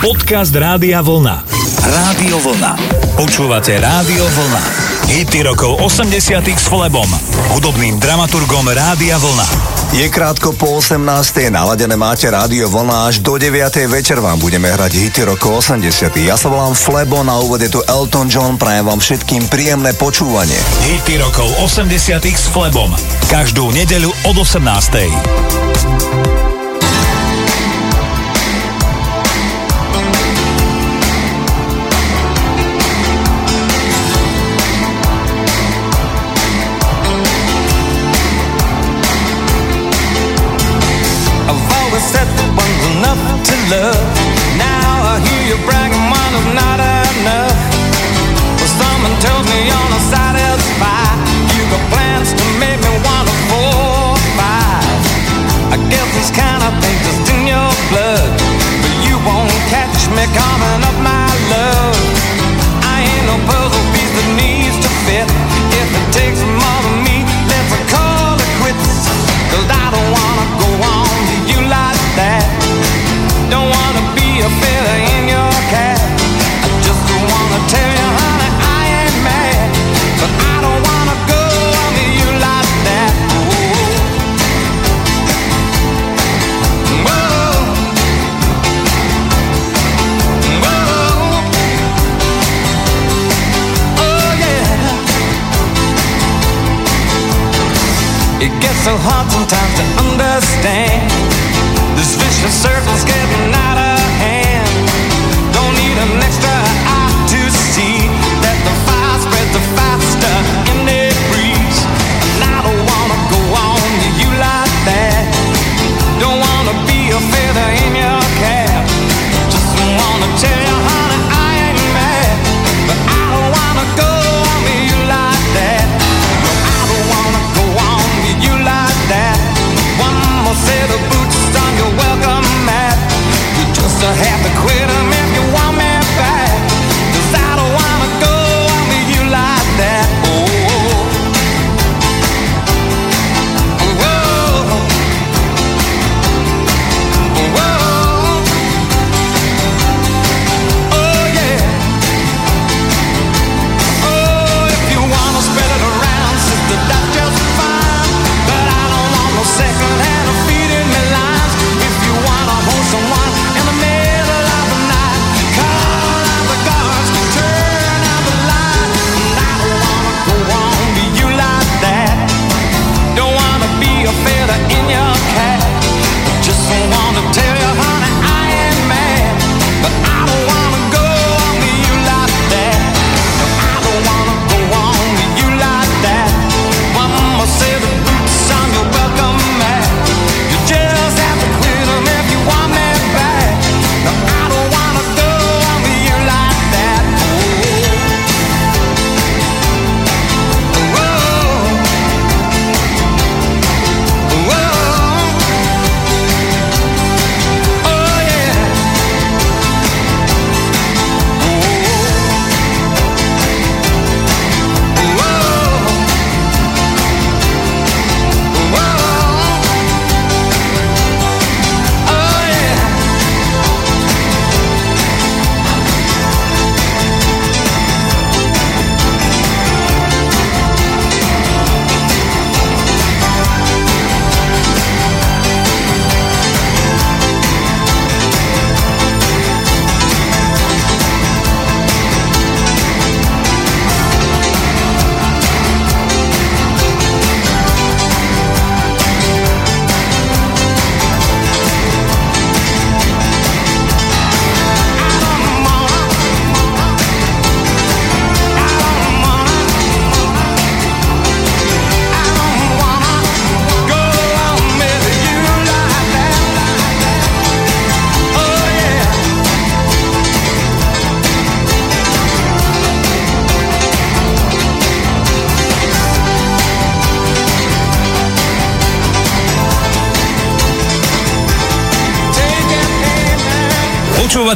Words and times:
Podcast 0.00 0.56
Rádia 0.56 1.04
Vlna. 1.04 1.44
Rádio 1.84 2.40
Vlna. 2.40 2.72
Počúvate 3.20 3.76
Rádio 3.76 4.24
Vlna. 4.32 4.62
Hity 5.12 5.44
rokov 5.44 5.76
80 5.76 6.40
s 6.40 6.72
Flebom, 6.72 7.04
hudobným 7.52 8.00
dramaturgom 8.00 8.64
Rádia 8.72 9.20
Vlna. 9.20 9.44
Je 9.92 10.08
krátko 10.08 10.56
po 10.56 10.80
18. 10.80 11.04
naladené 11.52 12.00
máte 12.00 12.32
rádio 12.32 12.72
vlna 12.72 13.12
až 13.12 13.20
do 13.20 13.36
9. 13.36 13.60
večer 13.92 14.24
vám 14.24 14.40
budeme 14.40 14.72
hrať 14.72 14.88
hity 14.96 15.20
rokov 15.28 15.68
80. 15.68 16.16
Ja 16.24 16.40
sa 16.40 16.48
volám 16.48 16.72
Flebo, 16.72 17.20
na 17.20 17.36
úvode 17.36 17.68
tu 17.68 17.84
Elton 17.84 18.32
John, 18.32 18.56
prajem 18.56 18.88
vám 18.88 19.04
všetkým 19.04 19.52
príjemné 19.52 19.92
počúvanie. 20.00 20.56
Hity 20.88 21.20
rokov 21.20 21.52
80. 21.60 22.24
s 22.24 22.48
Flebom. 22.48 22.96
Každú 23.28 23.68
nedeľu 23.76 24.16
od 24.24 24.48
18. 24.48 26.39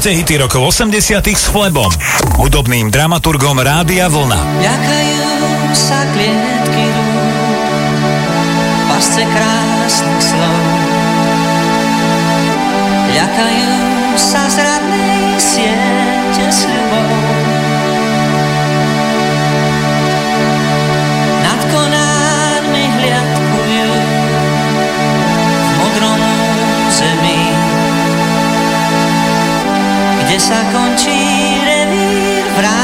počúvate 0.05 0.21
hity 0.21 0.37
rokov 0.37 0.85
80 0.85 1.33
s 1.33 1.49
Flebom, 1.49 1.89
hudobným 2.37 2.93
dramaturgom 2.93 3.57
Rádia 3.57 4.13
Vlna. 4.13 4.37
Ďakajú 4.61 5.25
sa 5.73 6.05
klietky 6.13 6.85
rúk, 6.93 7.25
pasce 8.85 9.25
krásnych 9.25 10.21
slov. 10.21 10.61
Ďakajú 13.17 13.73
sa 14.21 14.45
zrad 14.53 14.84
Essa 30.35 30.65
s'acconcirevi 30.65 32.43
fra 32.57 32.84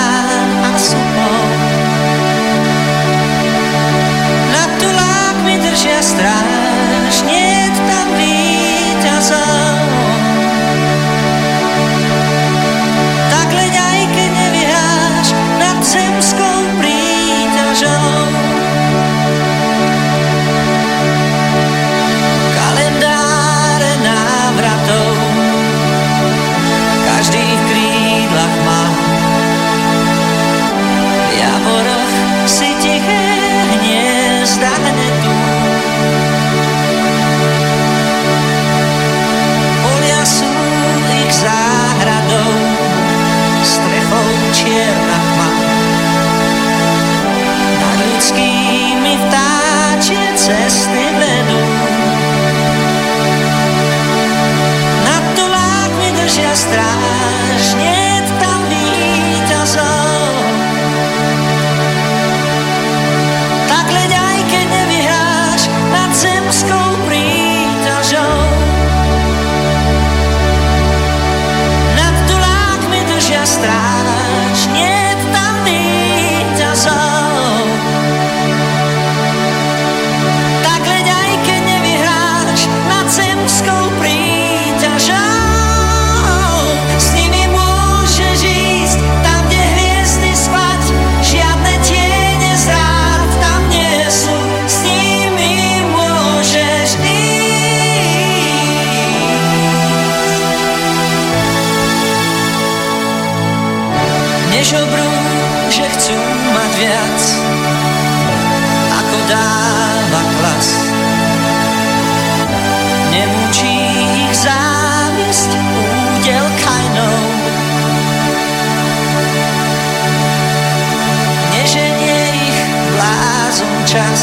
čas. 123.90 124.20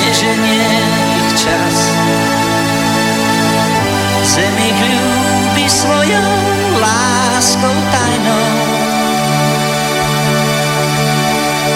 Neženie 0.00 0.64
ich 1.20 1.28
čas. 1.36 1.76
Zem 4.32 4.54
ich 4.56 4.80
ľúbi 4.80 5.66
svojou 5.68 6.32
láskou 6.80 7.76
tajnou. 7.92 8.48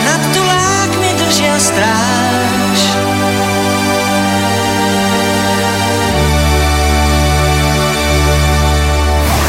Nad 0.09 0.23
tulákmi 0.33 1.11
držia 1.21 1.57
stráž. 1.61 2.81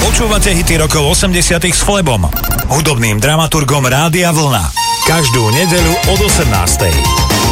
Počúvate 0.03 0.51
hity 0.51 0.75
rokov 0.81 1.15
80 1.15 1.63
s 1.71 1.79
Flebom, 1.85 2.27
hudobným 2.73 3.21
dramaturgom 3.23 3.85
Rádia 3.87 4.35
Vlna. 4.35 4.96
Každú 5.07 5.39
nedeľu 5.55 5.95
od 6.11 6.19
18. 6.19 7.46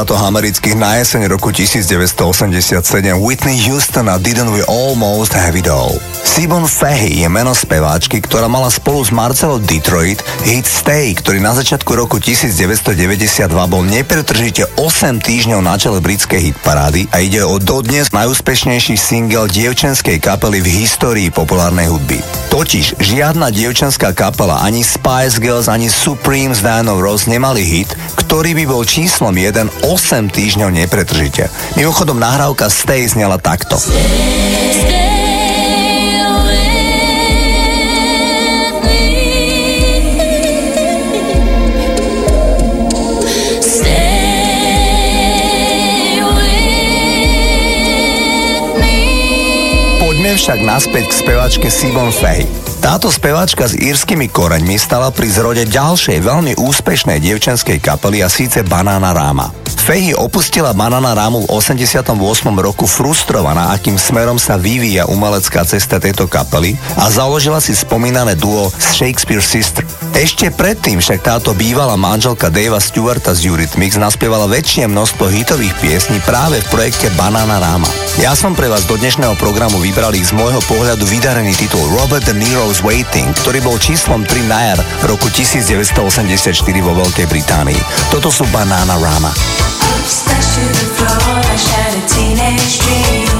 Štátov 0.00 0.32
amerických 0.32 0.80
na 0.80 0.96
jeseň 0.96 1.28
roku 1.28 1.52
1987 1.52 2.24
Whitney 3.20 3.60
Houston 3.68 4.08
a 4.08 4.16
Didn't 4.16 4.48
We 4.48 4.64
Almost 4.64 5.36
Have 5.36 5.60
It 5.60 5.68
All. 5.68 6.00
Sibon 6.24 6.64
Fahey 6.64 7.20
je 7.20 7.28
meno 7.28 7.52
speváčky, 7.52 8.24
ktorá 8.24 8.48
mala 8.48 8.72
spolu 8.72 9.04
s 9.04 9.12
Marcelou 9.12 9.60
Detroit 9.60 10.24
hit 10.48 10.64
Stay, 10.64 11.12
ktorý 11.12 11.44
na 11.44 11.52
začiatku 11.52 11.92
roku 11.92 12.16
1992 12.16 13.52
bol 13.68 13.84
nepretržite 13.84 14.72
8 14.80 15.20
týždňov 15.20 15.60
na 15.60 15.76
čele 15.76 16.00
britskej 16.00 16.48
hitparády 16.48 17.04
a 17.12 17.20
ide 17.20 17.44
o 17.44 17.60
dodnes 17.60 18.08
najúspešnejší 18.16 18.96
single 18.96 19.52
dievčenskej 19.52 20.16
kapely 20.16 20.64
v 20.64 20.80
histórii 20.80 21.28
populárnej 21.28 21.92
hudby. 21.92 22.39
Totiž 22.50 22.98
žiadna 22.98 23.54
dievčenská 23.54 24.10
kapela, 24.10 24.66
ani 24.66 24.82
Spice 24.82 25.38
Girls, 25.38 25.70
ani 25.70 25.86
Supremes 25.86 26.58
Diana 26.58 26.98
Ross 26.98 27.30
nemali 27.30 27.62
hit, 27.62 27.94
ktorý 28.18 28.58
by 28.58 28.64
bol 28.66 28.82
číslom 28.82 29.38
1 29.38 29.86
8 29.86 30.34
týždňov 30.34 30.74
nepretržite. 30.74 31.46
Mimochodom 31.78 32.18
nahrávka 32.18 32.66
Stay 32.66 33.06
znela 33.06 33.38
takto. 33.38 33.78
Poďme 33.78 34.39
však 50.40 50.64
naspäť 50.64 51.04
k 51.12 51.18
spevačke 51.20 51.68
Simon 51.68 52.08
Fay. 52.08 52.48
Táto 52.80 53.12
speváčka 53.12 53.68
s 53.68 53.76
írskymi 53.76 54.32
koreňmi 54.32 54.80
stala 54.80 55.12
pri 55.12 55.28
zrode 55.28 55.68
ďalšej 55.68 56.16
veľmi 56.16 56.56
úspešnej 56.56 57.20
dievčenskej 57.20 57.76
kapely 57.76 58.24
a 58.24 58.32
síce 58.32 58.64
Banana 58.64 59.12
Rama. 59.12 59.59
Fehy 59.90 60.14
opustila 60.14 60.70
Banana 60.70 61.18
Ramu 61.18 61.42
v 61.42 61.50
88. 61.50 62.14
roku 62.62 62.86
frustrovaná, 62.86 63.74
akým 63.74 63.98
smerom 63.98 64.38
sa 64.38 64.54
vyvíja 64.54 65.10
umelecká 65.10 65.66
cesta 65.66 65.98
tejto 65.98 66.30
kapely 66.30 66.78
a 66.94 67.10
založila 67.10 67.58
si 67.58 67.74
spomínané 67.74 68.38
duo 68.38 68.70
Shakespeare 68.78 69.42
Sister. 69.42 69.82
Ešte 70.14 70.54
predtým 70.54 71.02
však 71.02 71.26
táto 71.26 71.50
bývalá 71.58 71.98
manželka 71.98 72.54
Davea 72.54 72.78
Stewarta 72.78 73.34
z 73.34 73.50
Eurythmics 73.50 73.98
naspievala 73.98 74.46
väčšie 74.46 74.86
množstvo 74.86 75.26
hitových 75.26 75.74
piesní 75.82 76.22
práve 76.22 76.62
v 76.62 76.70
projekte 76.70 77.10
Banana 77.18 77.58
Rama. 77.58 77.90
Ja 78.22 78.38
som 78.38 78.54
pre 78.54 78.70
vás 78.70 78.86
do 78.86 78.94
dnešného 78.94 79.34
programu 79.42 79.82
vybral 79.82 80.14
ich 80.14 80.30
z 80.30 80.38
môjho 80.38 80.62
pohľadu 80.70 81.02
vydarený 81.02 81.58
titul 81.58 81.82
Robert 81.98 82.22
De 82.22 82.38
Niro's 82.38 82.78
Waiting, 82.86 83.34
ktorý 83.42 83.58
bol 83.66 83.74
číslom 83.74 84.22
3 84.22 84.38
na 84.46 84.70
jar 84.70 84.78
roku 85.02 85.26
1984 85.34 85.98
vo 86.78 86.94
Veľkej 86.94 87.26
Británii. 87.26 87.82
Toto 88.14 88.30
sú 88.30 88.46
Banana 88.54 88.94
Rama. 88.94 89.34
to 90.54 90.62
the 90.78 90.86
floor. 90.96 91.38
I 91.52 91.56
shed 91.56 91.92
a 91.94 92.02
teenage 92.08 92.78
dream. 92.80 93.39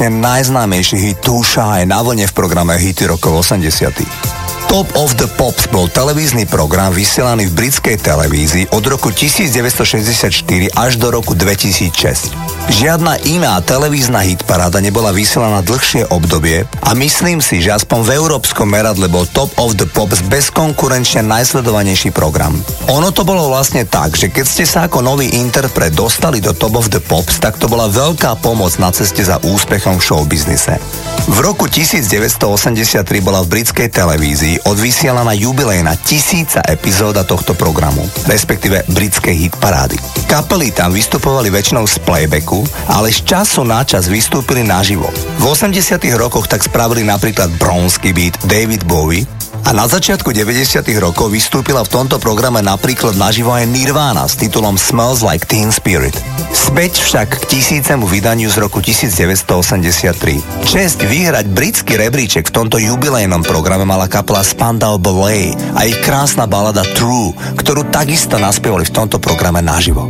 Bezkonkurenčne 0.00 0.24
najznámejší 0.24 0.96
hit 0.96 1.18
Too 1.20 1.44
Shy 1.44 1.84
na 1.84 2.00
vlne 2.00 2.24
v 2.24 2.32
programe 2.32 2.72
Hity 2.80 3.04
rokov 3.04 3.44
80. 3.44 3.92
Top 4.70 4.88
of 4.96 5.12
the 5.20 5.28
Pops 5.36 5.68
bol 5.68 5.92
televízny 5.92 6.48
program 6.48 6.94
vysielaný 6.94 7.50
v 7.50 7.58
britskej 7.58 8.00
televízii 8.00 8.72
od 8.72 8.80
roku 8.86 9.12
1964 9.12 10.40
až 10.72 10.92
do 10.96 11.10
roku 11.10 11.36
2006. 11.36 12.32
Žiadna 12.70 13.18
iná 13.28 13.58
televízna 13.60 14.24
hitparáda 14.24 14.80
nebola 14.80 15.12
vysielaná 15.12 15.60
dlhšie 15.60 16.08
obdobie 16.08 16.64
a 16.90 16.98
myslím 16.98 17.38
si, 17.38 17.62
že 17.62 17.70
aspoň 17.70 18.02
v 18.02 18.10
európskom 18.18 18.66
meradle 18.66 19.06
bol 19.06 19.22
Top 19.30 19.54
of 19.62 19.78
the 19.78 19.86
Pops 19.86 20.26
bezkonkurenčne 20.26 21.22
najsledovanejší 21.22 22.10
program. 22.10 22.58
Ono 22.90 23.14
to 23.14 23.22
bolo 23.22 23.46
vlastne 23.46 23.86
tak, 23.86 24.18
že 24.18 24.26
keď 24.26 24.42
ste 24.42 24.66
sa 24.66 24.90
ako 24.90 24.98
nový 24.98 25.30
interpret 25.38 25.94
dostali 25.94 26.42
do 26.42 26.50
Top 26.50 26.74
of 26.74 26.90
the 26.90 26.98
Pops, 26.98 27.38
tak 27.38 27.62
to 27.62 27.70
bola 27.70 27.86
veľká 27.86 28.42
pomoc 28.42 28.74
na 28.82 28.90
ceste 28.90 29.22
za 29.22 29.38
úspechom 29.38 30.02
v 30.02 30.06
showbiznise. 30.10 30.82
V 31.30 31.38
roku 31.38 31.70
1983 31.70 33.06
bola 33.22 33.46
v 33.46 33.54
britskej 33.54 33.86
televízii 33.86 34.66
odvysielaná 34.66 35.30
jubilejná 35.38 35.94
tisíca 35.94 36.58
epizóda 36.66 37.22
tohto 37.22 37.54
programu, 37.54 38.02
respektíve 38.26 38.82
britskej 38.90 39.46
hitparády. 39.46 39.94
Kapely 40.26 40.74
tam 40.74 40.90
vystupovali 40.90 41.54
väčšinou 41.54 41.86
z 41.86 42.02
playbacku, 42.02 42.66
ale 42.90 43.14
z 43.14 43.22
času 43.22 43.62
na 43.62 43.86
čas 43.86 44.10
vystúpili 44.10 44.66
naživo. 44.66 45.06
V 45.38 45.44
80 45.46 46.02
rokoch 46.18 46.50
tak 46.50 46.66
spravili 46.66 46.79
napríklad 46.88 47.52
Bronsky 47.60 48.16
Beat, 48.16 48.40
David 48.48 48.88
Bowie 48.88 49.28
a 49.68 49.76
na 49.76 49.84
začiatku 49.84 50.32
90 50.32 50.80
rokov 50.96 51.28
vystúpila 51.28 51.84
v 51.84 51.92
tomto 51.92 52.16
programe 52.16 52.64
napríklad 52.64 53.20
naživo 53.20 53.52
aj 53.52 53.68
Nirvana 53.68 54.24
s 54.24 54.40
titulom 54.40 54.80
Smells 54.80 55.20
Like 55.20 55.44
Teen 55.44 55.68
Spirit. 55.68 56.16
Späť 56.50 57.04
však 57.04 57.44
k 57.44 57.44
tisícemu 57.44 58.08
vydaniu 58.08 58.48
z 58.48 58.56
roku 58.56 58.80
1983. 58.80 60.64
Česť 60.64 60.98
vyhrať 61.04 61.46
britský 61.52 62.00
rebríček 62.00 62.48
v 62.48 62.54
tomto 62.56 62.80
jubilejnom 62.80 63.44
programe 63.44 63.84
mala 63.84 64.08
kapela 64.08 64.40
Spandau 64.40 64.96
Ballet 64.96 65.52
a 65.76 65.84
ich 65.84 65.98
krásna 66.00 66.48
balada 66.48 66.82
True, 66.96 67.36
ktorú 67.60 67.92
takisto 67.92 68.40
naspievali 68.40 68.88
v 68.88 68.94
tomto 68.96 69.20
programe 69.20 69.60
naživo. 69.60 70.08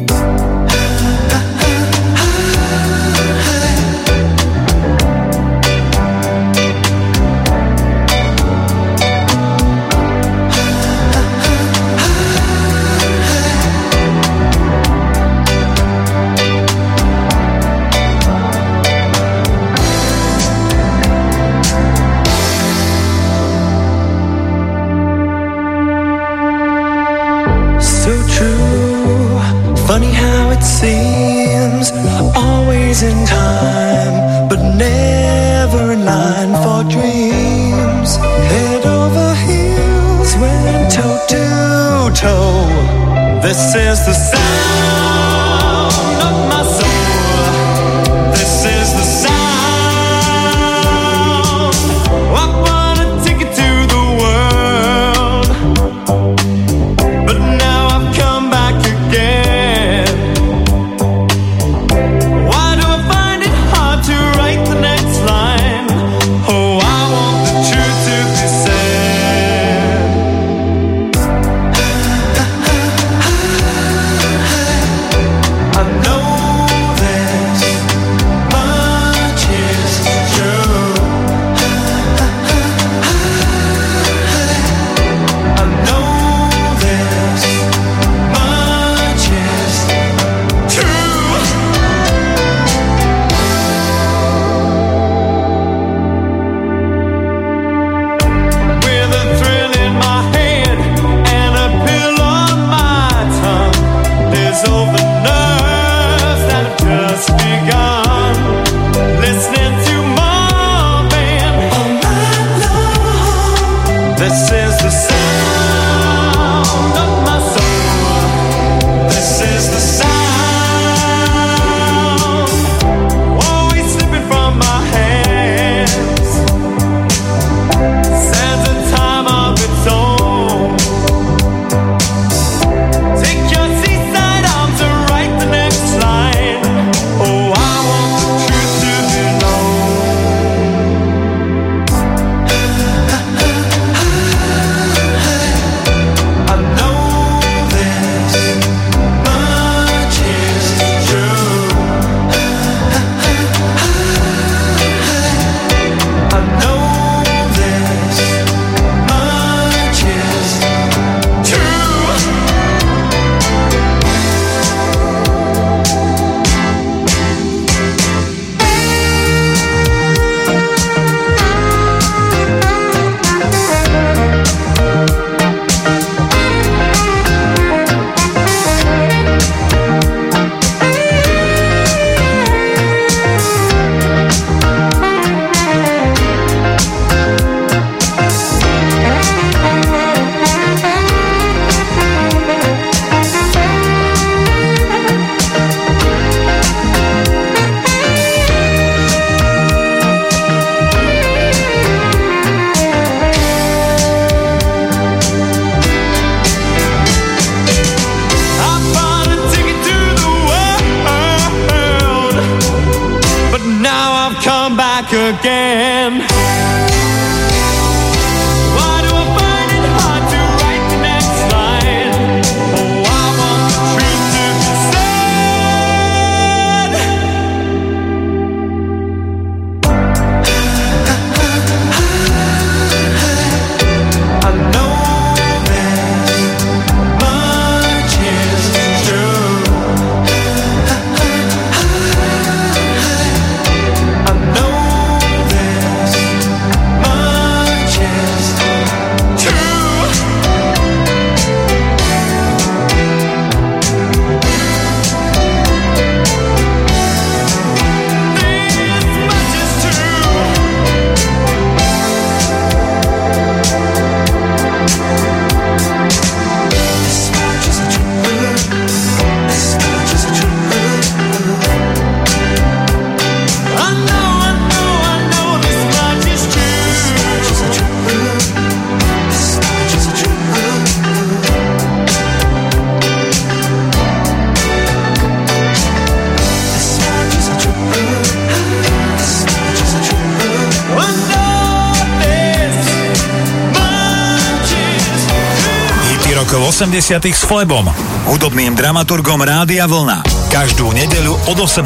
80 296.71 297.35
s 297.35 297.43
Flebom, 297.43 297.83
hudobným 298.31 298.79
dramaturgom 298.79 299.43
Rádia 299.43 299.91
Vlna. 299.91 300.23
Každú 300.55 300.95
nedeľu 300.95 301.35
od 301.51 301.59
18. 301.67 301.83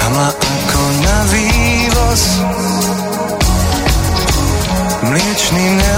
Mama 0.00 0.32
ako 0.32 0.82
na 1.04 1.18
vývoz 1.36 2.22
Mliečný 5.04 5.66
ne- 5.76 5.91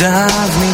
dive 0.00 0.60
me 0.60 0.69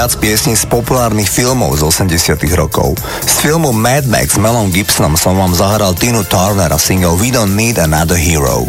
viac 0.00 0.16
piesní 0.16 0.56
z 0.56 0.64
populárnych 0.64 1.28
filmov 1.28 1.76
z 1.76 1.84
80 1.84 2.40
rokov. 2.56 2.96
Z 3.20 3.44
filmu 3.44 3.68
Mad 3.68 4.08
Max 4.08 4.32
s 4.32 4.40
Melom 4.40 4.72
Gibsonom 4.72 5.12
som 5.12 5.36
vám 5.36 5.52
zahral 5.52 5.92
Tinu 5.92 6.24
Turner 6.24 6.72
a 6.72 6.80
single 6.80 7.20
We 7.20 7.28
Don't 7.28 7.52
Need 7.52 7.76
Another 7.76 8.16
Hero. 8.16 8.64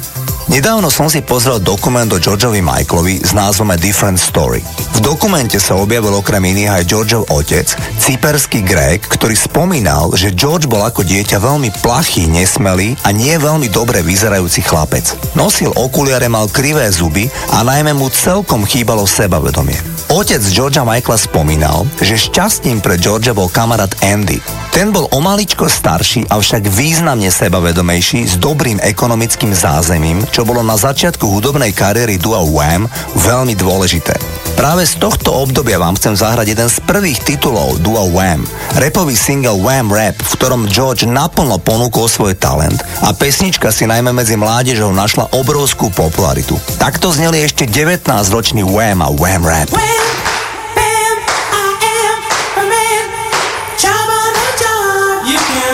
Nedávno 0.52 0.92
som 0.92 1.08
si 1.08 1.24
pozrel 1.24 1.64
dokument 1.64 2.12
o 2.12 2.20
Georgeovi 2.20 2.60
Michaelovi 2.60 3.24
s 3.24 3.32
názvom 3.32 3.72
A 3.72 3.80
Different 3.80 4.20
Story. 4.20 4.60
V 4.92 5.00
dokumente 5.00 5.56
sa 5.56 5.80
objavil 5.80 6.12
okrem 6.12 6.44
iných 6.52 6.84
aj 6.84 6.84
Georgeov 6.84 7.24
otec, 7.32 7.80
cyperský 7.80 8.60
Grék, 8.68 9.08
ktorý 9.08 9.32
spomínal, 9.32 10.12
že 10.20 10.36
George 10.36 10.68
bol 10.68 10.84
ako 10.84 11.08
dieťa 11.08 11.40
veľmi 11.40 11.72
plachý, 11.80 12.28
nesmelý 12.28 13.00
a 13.08 13.16
nie 13.16 13.32
veľmi 13.40 13.72
dobre 13.72 14.04
vyzerajúci 14.04 14.68
chlapec. 14.68 15.16
Nosil 15.40 15.72
okuliare, 15.80 16.28
mal 16.28 16.52
krivé 16.52 16.92
zuby 16.92 17.32
a 17.56 17.64
najmä 17.64 17.96
mu 17.96 18.12
celkom 18.12 18.68
chýbalo 18.68 19.08
sebavedomie. 19.08 19.91
Otec 20.12 20.44
Georgia 20.52 20.84
Michaela 20.84 21.16
spomínal, 21.16 21.88
že 22.04 22.20
šťastným 22.20 22.84
pre 22.84 23.00
Georgia 23.00 23.32
bol 23.32 23.48
kamarát 23.48 23.96
Andy. 24.04 24.44
Ten 24.76 24.92
bol 24.92 25.08
o 25.08 25.24
maličko 25.24 25.72
starší, 25.72 26.28
avšak 26.28 26.68
významne 26.68 27.32
sebavedomejší, 27.32 28.28
s 28.28 28.36
dobrým 28.36 28.84
ekonomickým 28.84 29.56
zázemím, 29.56 30.20
čo 30.28 30.44
bolo 30.44 30.68
na 30.68 30.76
začiatku 30.76 31.24
hudobnej 31.24 31.72
kariéry 31.72 32.20
dua 32.20 32.44
Wham 32.44 32.92
veľmi 33.16 33.56
dôležité. 33.56 34.31
Práve 34.62 34.86
z 34.86 35.02
tohto 35.02 35.34
obdobia 35.42 35.82
vám 35.82 35.98
chcem 35.98 36.14
zahrať 36.14 36.54
jeden 36.54 36.70
z 36.70 36.78
prvých 36.86 37.18
titulov 37.26 37.82
duo 37.82 38.06
Wham, 38.14 38.46
repový 38.78 39.18
single 39.18 39.58
Wham 39.58 39.90
Rap, 39.90 40.14
v 40.14 40.32
ktorom 40.38 40.70
George 40.70 41.10
naplno 41.10 41.58
ponúkol 41.58 42.06
svoj 42.06 42.38
talent 42.38 42.78
a 43.02 43.10
pesnička 43.10 43.74
si 43.74 43.90
najmä 43.90 44.14
medzi 44.14 44.38
mládežou 44.38 44.94
našla 44.94 45.34
obrovskú 45.34 45.90
popularitu. 45.90 46.62
Takto 46.78 47.10
zneli 47.10 47.42
ešte 47.42 47.66
19-ročný 47.66 48.62
Wham 48.62 49.02
a 49.02 49.10
Wham 49.10 49.42
Rap. 49.42 49.74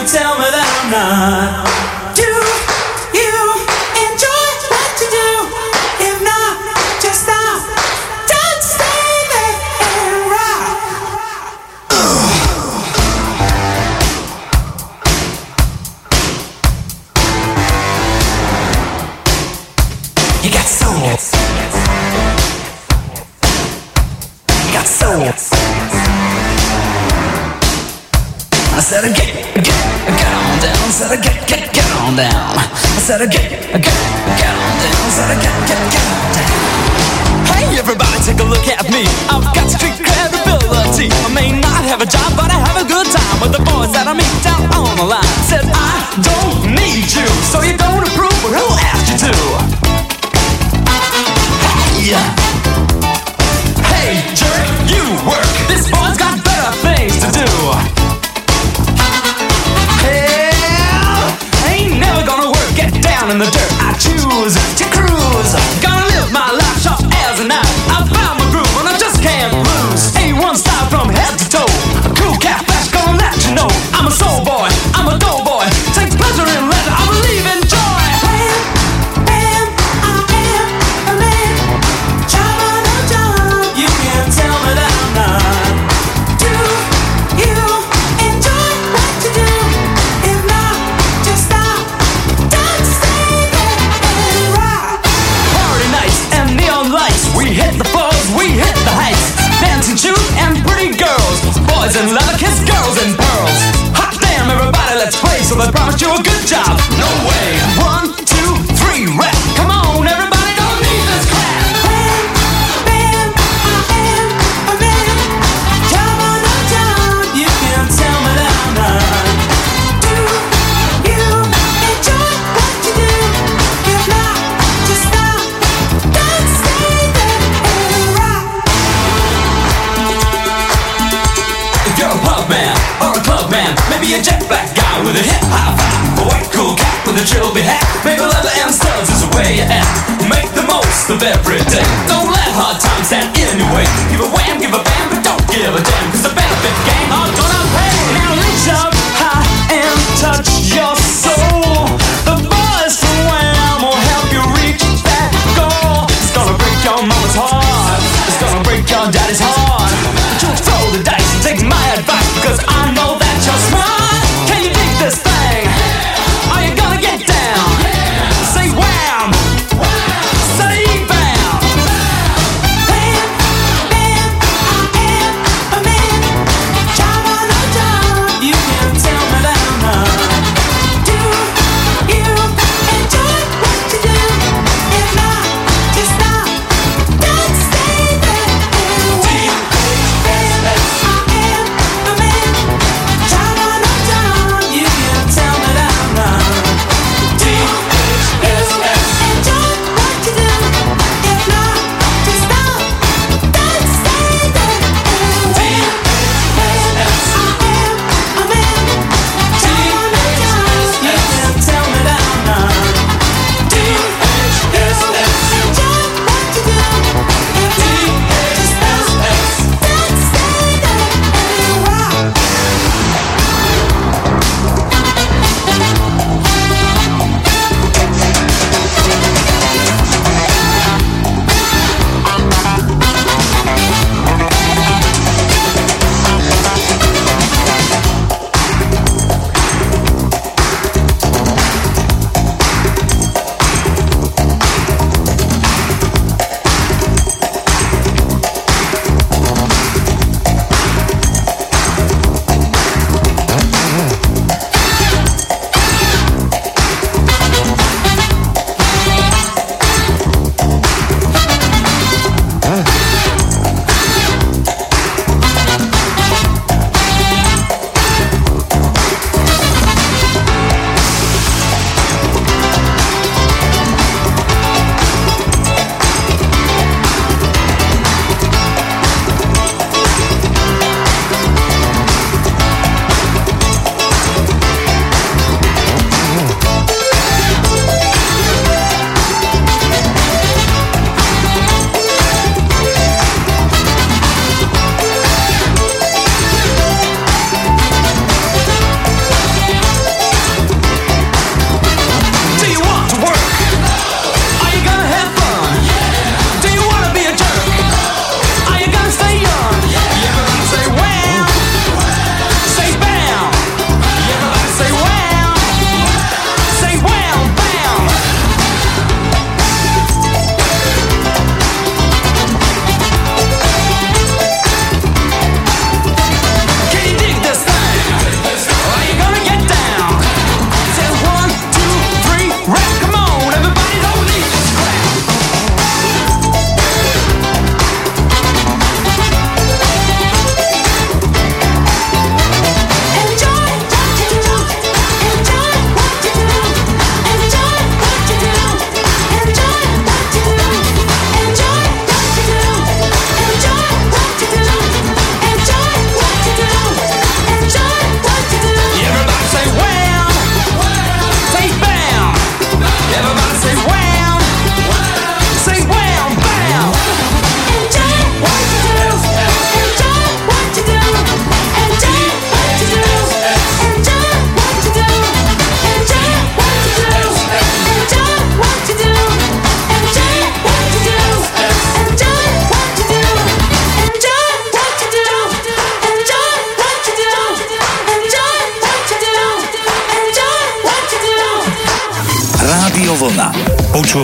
Tell 0.07 0.39
me 0.39 0.47
that 0.47 0.63
I'm 0.63 0.87
not 0.87 1.36
gotta 33.17 33.29
get 33.31 33.46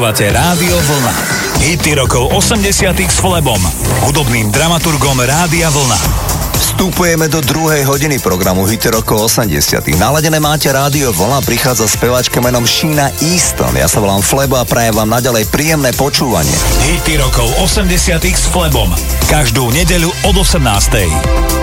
Počúvate 0.04 0.36
Rádio 0.36 0.76
Vlna. 0.84 1.16
Hity 1.64 1.96
rokov 1.96 2.36
80 2.36 2.92
s 2.92 3.24
Flebom, 3.24 3.64
hudobným 4.04 4.52
dramaturgom 4.52 5.16
Rádia 5.16 5.72
Vlna. 5.72 5.96
Vstupujeme 6.60 7.32
do 7.32 7.40
druhej 7.40 7.88
hodiny 7.88 8.20
programu 8.20 8.68
Hity 8.68 8.92
rokov 8.92 9.32
80 9.32 9.80
Naladené 9.96 10.44
máte 10.44 10.68
Rádio 10.68 11.16
Vlna, 11.16 11.40
prichádza 11.48 11.88
speváčka 11.88 12.44
menom 12.44 12.68
Sheena 12.68 13.16
Easton. 13.24 13.80
Ja 13.80 13.88
sa 13.88 14.04
volám 14.04 14.20
Flebo 14.20 14.60
a 14.60 14.68
prajem 14.68 14.92
vám 14.92 15.08
naďalej 15.08 15.48
príjemné 15.48 15.96
počúvanie. 15.96 16.52
Hity 16.84 17.24
rokov 17.24 17.48
80 17.64 17.88
s 18.28 18.52
Flebom. 18.52 18.92
Každú 19.32 19.72
nedeľu 19.72 20.12
od 20.28 20.36
18. 20.36 21.63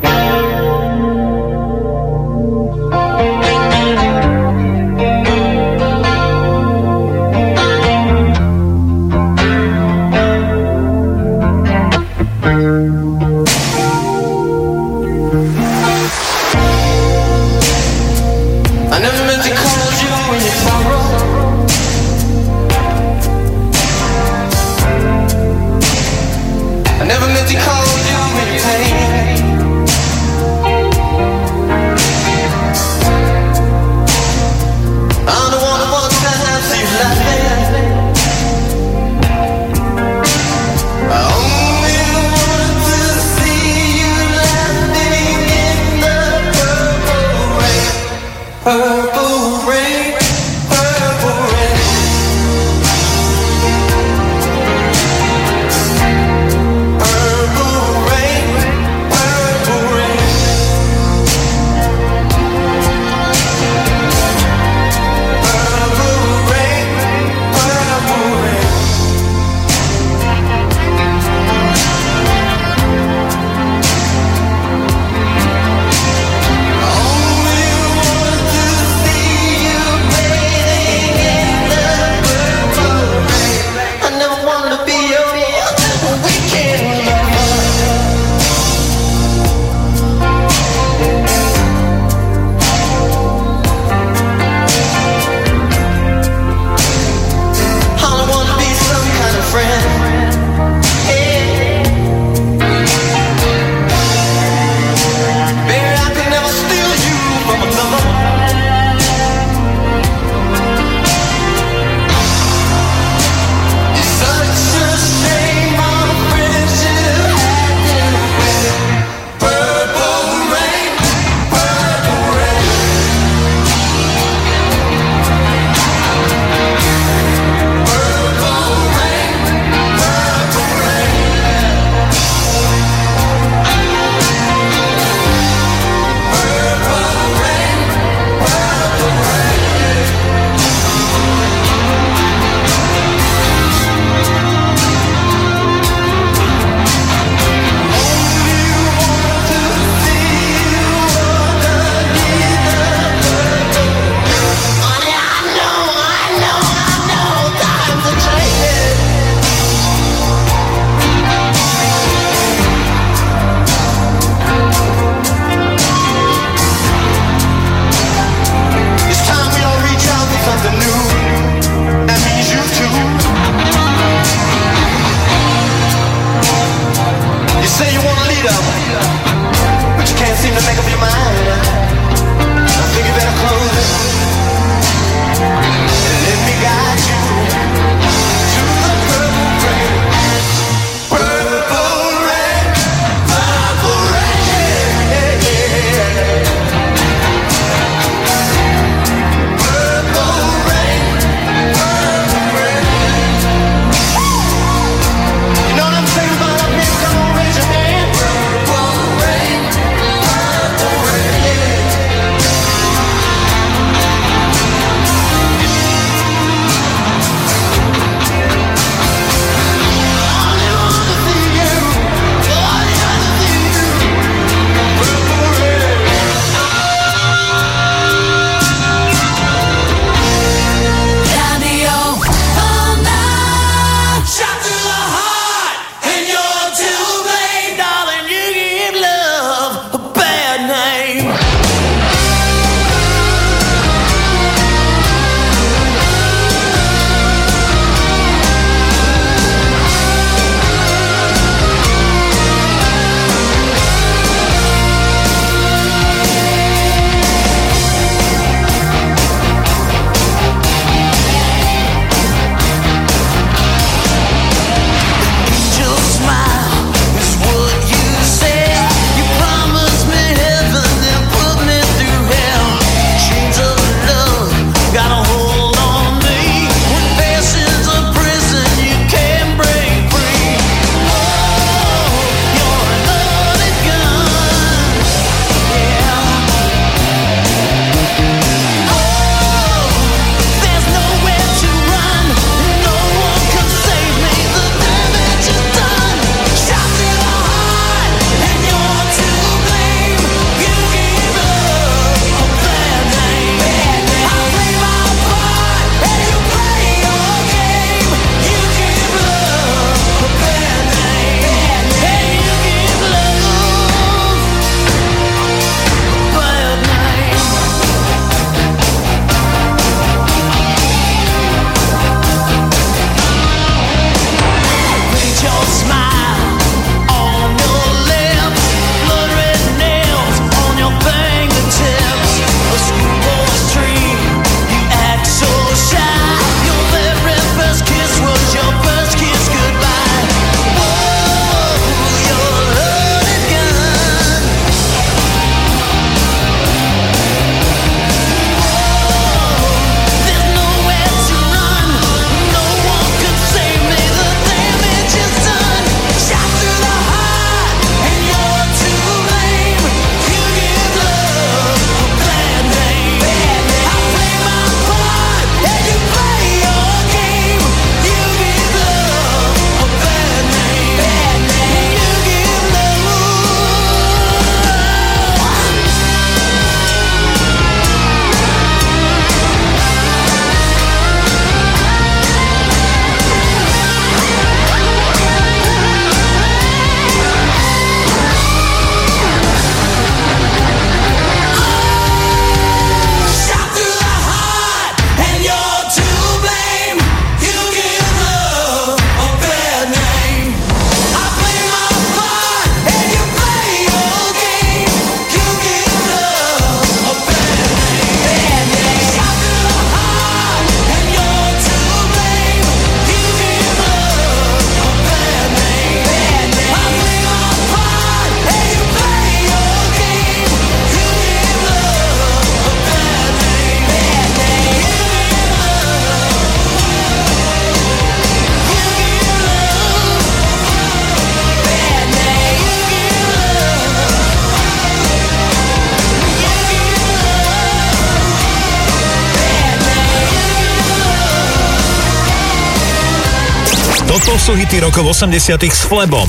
Sú 444.51 444.59
hity 444.59 444.83
rokov 444.83 445.15
80 445.15 445.63
s 445.63 445.87
Flebom, 445.87 446.27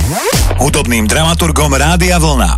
hudobným 0.62 1.10
dramaturgom 1.10 1.74
Rádia 1.74 2.22
Vlna. 2.22 2.54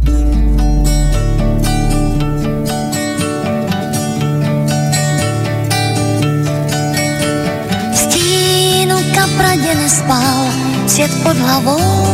V 7.89 7.97
stínu 7.97 8.97
kapradě 9.17 9.73
nespal, 9.81 10.53
svět 10.85 11.13
pod 11.25 11.37
hlavou 11.41 12.14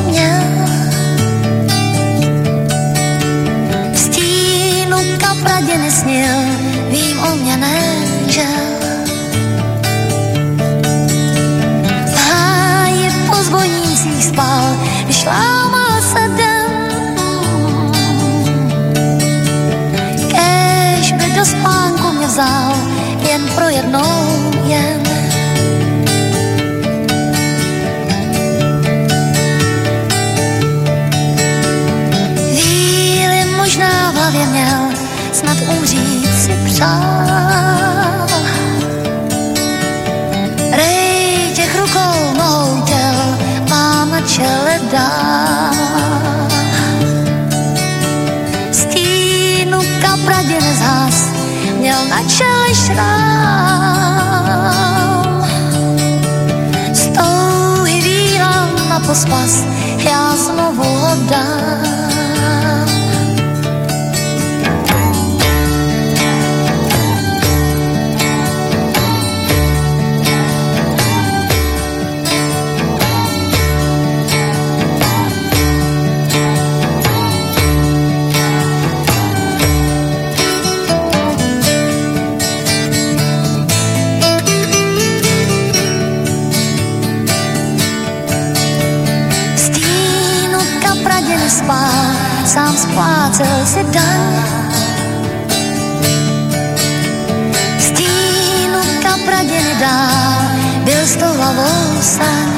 jen. 24.66 25.02
Chvíli 32.36 33.44
možná 33.56 34.10
v 34.10 34.14
hlavě 34.14 34.46
měl, 34.46 34.80
snad 35.32 35.56
umřít 35.76 36.34
si 36.42 36.58
přál. 36.64 38.26
Rej 40.72 41.52
těch 41.54 41.78
rukou 41.78 42.34
nohou 42.38 42.82
těl 42.82 43.38
má 43.70 44.04
na 44.04 44.20
čele 44.20 44.80
dál. 44.92 46.48
Stínu 48.72 49.78
kapradě 50.02 50.60
nezhas, 50.60 51.24
měl 51.78 52.04
na 52.08 52.22
čele 52.28 52.74
šrám. 52.74 53.69
Víram 59.10 59.10
na 59.10 59.10
pospas, 59.10 59.64
já 59.98 61.99
si 93.64 93.84
daň. 93.84 94.20
Stínu 97.78 98.80
kapradě 99.02 99.60
nedál, 99.62 100.42
byl 100.84 101.02
s 101.06 101.16
tou 101.16 101.32
hlavou 101.36 102.00
saň. 102.00 102.50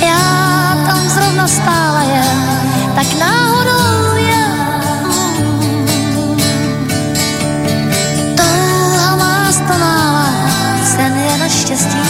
Já 0.00 0.76
tam 0.86 1.08
zrovna 1.08 1.48
stála 1.48 2.02
jen, 2.02 2.38
tak 2.94 3.06
náhodou 3.18 4.16
jen. 4.16 4.52
Touha 8.36 9.16
má 9.16 9.52
stonála, 9.52 10.28
sen 10.84 11.18
je 11.18 11.38
naštěstí 11.38 12.07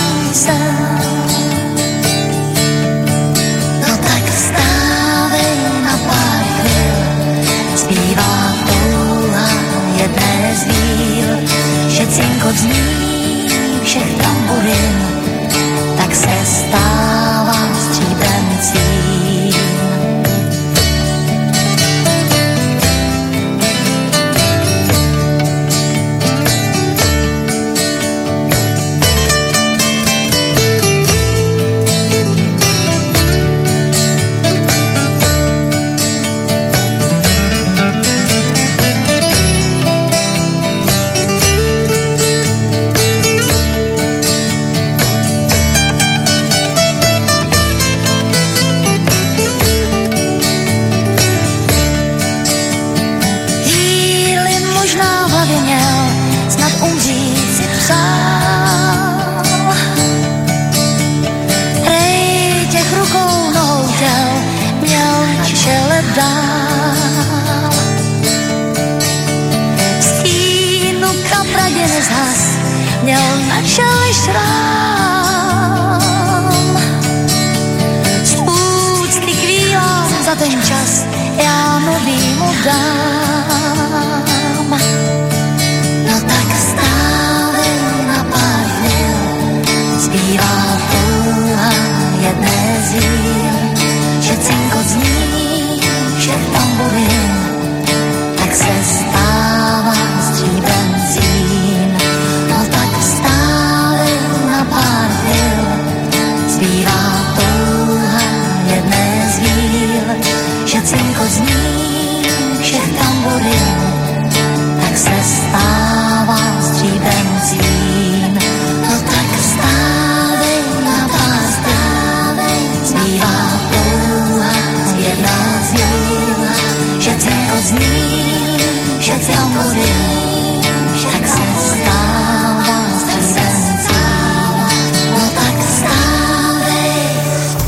cinkot 12.59 13.49
zní 13.49 13.81
všech 13.85 14.15
tamburin, 14.23 14.98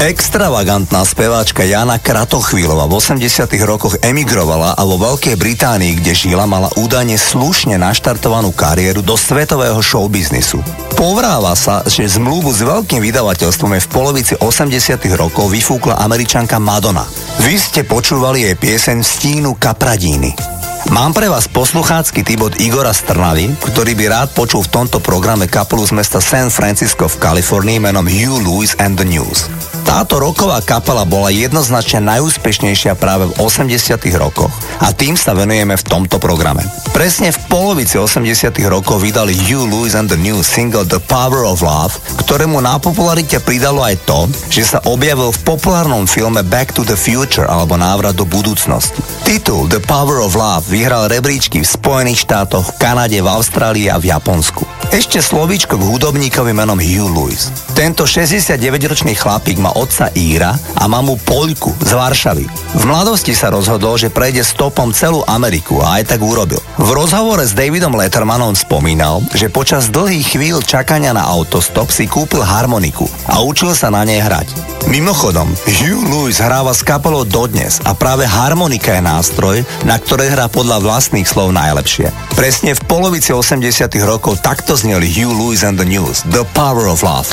Extravagantná 0.01 1.05
speváčka 1.05 1.61
Jana 1.61 2.01
Kratochvílova 2.01 2.89
v 2.89 3.05
80 3.05 3.53
rokoch 3.69 4.01
emigrovala 4.01 4.73
a 4.73 4.81
vo 4.89 4.97
Veľkej 4.97 5.37
Británii, 5.37 6.01
kde 6.01 6.17
žila, 6.17 6.49
mala 6.49 6.73
údajne 6.81 7.21
slušne 7.21 7.77
naštartovanú 7.77 8.49
kariéru 8.49 9.05
do 9.05 9.13
svetového 9.13 9.77
showbiznisu. 9.85 10.65
Povráva 10.97 11.53
sa, 11.53 11.85
že 11.85 12.17
zmluvu 12.17 12.49
s 12.49 12.65
veľkým 12.65 13.05
vydavateľstvom 13.05 13.77
je 13.77 13.85
v 13.85 13.93
polovici 13.93 14.33
80 14.41 15.05
rokov 15.21 15.53
vyfúkla 15.53 16.01
američanka 16.01 16.57
Madonna. 16.57 17.05
Vy 17.45 17.61
ste 17.61 17.85
počúvali 17.85 18.49
jej 18.49 18.57
pieseň 18.57 19.05
Stínu 19.05 19.61
Kapradíny. 19.61 20.60
Mám 20.89 21.13
pre 21.13 21.29
vás 21.29 21.45
posluchácky 21.45 22.25
typ 22.25 22.41
od 22.41 22.57
Igora 22.57 22.97
Strnavy, 22.97 23.53
ktorý 23.61 23.93
by 23.93 24.05
rád 24.09 24.29
počul 24.33 24.65
v 24.65 24.73
tomto 24.73 24.97
programe 25.05 25.45
kapelu 25.45 25.85
z 25.85 25.93
mesta 25.93 26.25
San 26.25 26.49
Francisco 26.49 27.05
v 27.05 27.21
Kalifornii 27.21 27.77
menom 27.77 28.09
Hugh 28.09 28.41
Lewis 28.41 28.73
and 28.81 28.97
the 28.97 29.05
News. 29.05 29.53
Táto 29.85 30.23
roková 30.23 30.63
kapela 30.63 31.03
bola 31.03 31.35
jednoznačne 31.35 31.99
najúspešnejšia 32.07 32.95
práve 32.95 33.27
v 33.27 33.37
80 33.43 33.99
rokoch 34.17 34.55
a 34.79 34.95
tým 34.95 35.19
sa 35.19 35.35
venujeme 35.35 35.75
v 35.75 35.83
tomto 35.83 36.23
programe. 36.23 36.63
Presne 36.95 37.35
v 37.35 37.43
polovici 37.51 37.99
80 37.99 38.55
rokov 38.71 39.03
vydali 39.03 39.35
Hugh 39.35 39.67
Lewis 39.67 39.99
and 39.99 40.07
the 40.07 40.17
News 40.17 40.47
single 40.47 40.87
The 40.87 41.03
Power 41.03 41.43
of 41.43 41.61
Love, 41.61 41.99
ktorému 42.23 42.63
na 42.63 42.79
popularite 42.79 43.43
pridalo 43.43 43.83
aj 43.83 43.99
to, 44.07 44.31
že 44.47 44.63
sa 44.63 44.79
objavil 44.87 45.35
v 45.35 45.43
populárnom 45.43 46.07
filme 46.07 46.47
Back 46.47 46.71
to 46.79 46.87
the 46.87 46.95
Future 46.95 47.51
alebo 47.51 47.75
Návrat 47.75 48.15
do 48.15 48.23
budúcnosti. 48.23 49.03
Titul 49.27 49.67
The 49.67 49.83
Power 49.83 50.23
of 50.23 50.39
Love 50.39 50.70
vyhral 50.71 51.11
rebríčky 51.11 51.67
v 51.67 51.67
Spojených 51.67 52.23
štátoch, 52.31 52.63
v 52.63 52.77
Kanade, 52.79 53.19
v 53.19 53.27
Austrálii 53.27 53.91
a 53.91 53.99
v 53.99 54.15
Japonsku. 54.15 54.63
Ešte 54.95 55.19
slovíčko 55.19 55.75
k 55.75 55.87
hudobníkovi 55.87 56.55
menom 56.55 56.79
Hugh 56.79 57.11
Lewis. 57.11 57.51
Tento 57.75 58.07
69-ročný 58.07 59.19
chlapík 59.19 59.59
má 59.59 59.75
otca 59.75 60.11
Íra 60.15 60.55
a 60.79 60.85
mamu 60.87 61.19
Poľku 61.27 61.75
z 61.83 61.91
Varšavy. 61.95 62.47
V 62.79 62.83
mladosti 62.87 63.35
sa 63.35 63.51
rozhodol, 63.51 63.99
že 63.99 64.15
prejde 64.15 64.47
stopom 64.47 64.95
celú 64.95 65.27
Ameriku 65.27 65.83
a 65.83 65.99
aj 65.99 66.15
tak 66.15 66.21
urobil. 66.23 66.59
V 66.79 66.91
rozhovore 66.91 67.43
s 67.43 67.55
Davidom 67.55 67.95
Lettermanom 67.95 68.55
spomínal, 68.55 69.23
že 69.35 69.51
počas 69.51 69.91
dlhých 69.91 70.39
chvíľ 70.39 70.63
čakania 70.63 71.11
na 71.11 71.27
autostop 71.27 71.91
si 71.91 72.07
kúpil 72.07 72.43
harmoniku 72.43 73.11
a 73.27 73.43
učil 73.43 73.75
sa 73.75 73.91
na 73.91 74.07
nej 74.07 74.23
hrať. 74.23 74.71
Mimochodom, 74.89 75.53
Hugh 75.69 76.03
Lewis 76.09 76.41
hráva 76.41 76.73
s 76.75 76.81
kapelou 76.81 77.23
dodnes 77.23 77.79
a 77.85 77.93
práve 77.93 78.25
harmonika 78.25 78.97
je 78.97 79.03
nástroj, 79.05 79.57
na 79.85 80.01
ktoré 80.01 80.33
hrá 80.33 80.49
podľa 80.61 80.85
vlastných 80.85 81.25
slov 81.25 81.57
najlepšie. 81.57 82.13
Presne 82.37 82.77
v 82.77 82.81
polovici 82.85 83.33
80 83.33 83.65
rokov 84.05 84.45
takto 84.45 84.77
zneli 84.77 85.09
Hugh 85.09 85.33
Lewis 85.33 85.65
and 85.65 85.81
the 85.81 85.89
News, 85.89 86.21
The 86.29 86.45
Power 86.53 86.85
of 86.85 87.01
Love. 87.01 87.33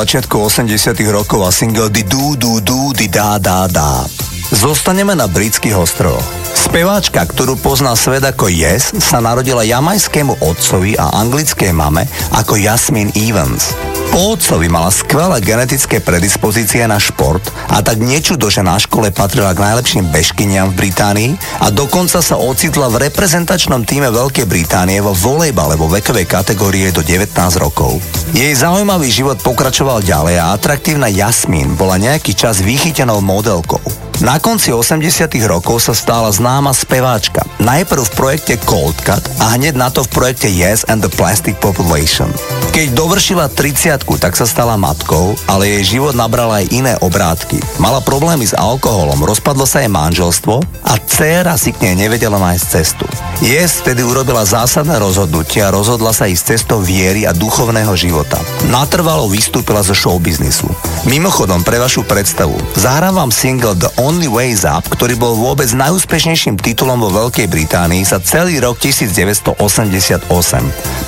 Začiatku 0.00 0.32
80 0.48 0.96
rokov 1.12 1.44
a 1.44 1.52
single 1.52 1.92
Di 1.92 2.08
Du 2.08 2.32
Du 2.32 2.56
Du 2.64 2.88
Di 2.96 3.04
Da 3.04 3.36
Da 3.36 3.68
Da. 3.68 4.08
Zostaneme 4.48 5.12
na 5.12 5.28
britských 5.28 5.76
ostrovoch. 5.76 6.24
Speváčka, 6.56 7.20
ktorú 7.28 7.60
pozná 7.60 7.92
svet 7.92 8.24
ako 8.24 8.48
Yes, 8.48 8.96
sa 8.96 9.20
narodila 9.20 9.60
jamajskému 9.60 10.40
otcovi 10.40 10.96
a 10.96 11.20
anglickej 11.20 11.76
mame 11.76 12.08
ako 12.32 12.56
Jasmine 12.56 13.12
Evans. 13.12 13.89
Po 14.10 14.34
otcovi 14.34 14.66
mala 14.66 14.90
skvelé 14.90 15.38
genetické 15.38 16.02
predispozície 16.02 16.82
na 16.90 16.98
šport 16.98 17.46
a 17.70 17.78
tak 17.78 18.02
nečudo, 18.02 18.50
že 18.50 18.58
na 18.58 18.74
škole 18.74 19.14
patrila 19.14 19.54
k 19.54 19.62
najlepším 19.62 20.10
bežkyniam 20.10 20.74
v 20.74 20.82
Británii 20.82 21.30
a 21.62 21.70
dokonca 21.70 22.18
sa 22.18 22.34
ocitla 22.34 22.90
v 22.90 23.06
reprezentačnom 23.06 23.86
týme 23.86 24.10
Veľkej 24.10 24.50
Británie 24.50 24.98
vo 24.98 25.14
volejbale 25.14 25.78
vo 25.78 25.86
vekovej 25.86 26.26
kategórie 26.26 26.90
do 26.90 27.06
19 27.06 27.30
rokov. 27.62 28.02
Jej 28.34 28.50
zaujímavý 28.58 29.06
život 29.14 29.38
pokračoval 29.46 30.02
ďalej 30.02 30.42
a 30.42 30.58
atraktívna 30.58 31.06
Jasmín 31.06 31.78
bola 31.78 31.94
nejaký 31.94 32.34
čas 32.34 32.58
vychytenou 32.66 33.22
modelkou. 33.22 33.78
Na 34.20 34.36
konci 34.36 34.68
80 34.68 35.32
rokov 35.48 35.80
sa 35.80 35.96
stala 35.96 36.28
známa 36.28 36.76
speváčka. 36.76 37.40
Najprv 37.56 38.04
v 38.04 38.12
projekte 38.12 38.54
Cold 38.68 38.92
Cut 39.00 39.24
a 39.40 39.56
hneď 39.56 39.80
na 39.80 39.88
to 39.88 40.04
v 40.04 40.12
projekte 40.12 40.44
Yes 40.44 40.84
and 40.92 41.00
the 41.00 41.08
Plastic 41.08 41.56
Population. 41.56 42.28
Keď 42.76 42.92
dovršila 42.92 43.48
30 43.48 43.99
tak 44.20 44.38
sa 44.38 44.46
stala 44.46 44.78
matkou, 44.78 45.34
ale 45.50 45.66
jej 45.66 45.98
život 45.98 46.14
nabral 46.14 46.54
aj 46.54 46.70
iné 46.70 46.94
obrátky. 47.02 47.58
Mala 47.82 47.98
problémy 47.98 48.46
s 48.46 48.54
alkoholom, 48.54 49.26
rozpadlo 49.26 49.66
sa 49.66 49.82
jej 49.82 49.90
manželstvo 49.90 50.62
a 50.86 50.94
dcéra 50.94 51.58
si 51.58 51.74
k 51.74 51.90
nej 51.90 52.06
nevedela 52.06 52.38
nájsť 52.38 52.64
cestu. 52.70 53.04
Yes 53.42 53.80
vtedy 53.80 54.04
urobila 54.04 54.44
zásadné 54.44 55.00
rozhodnutie 55.00 55.64
a 55.64 55.72
rozhodla 55.72 56.12
sa 56.12 56.28
ísť 56.28 56.54
cestou 56.54 56.78
viery 56.84 57.24
a 57.24 57.32
duchovného 57.34 57.96
života. 57.96 58.36
Natrvalo 58.68 59.26
vystúpila 59.26 59.80
zo 59.80 59.96
showbiznisu. 59.96 60.68
Mimochodom, 61.08 61.64
pre 61.64 61.80
vašu 61.80 62.04
predstavu, 62.04 62.54
zahrávam 62.76 63.32
single 63.32 63.74
The 63.74 63.90
Only 63.98 64.28
Ways 64.28 64.68
Up, 64.68 64.86
ktorý 64.86 65.16
bol 65.18 65.34
vôbec 65.34 65.72
najúspešnejším 65.72 66.60
titulom 66.60 67.00
vo 67.00 67.10
Veľkej 67.10 67.48
Británii 67.48 68.04
za 68.04 68.20
celý 68.20 68.60
rok 68.62 68.78
1988. 68.78 70.28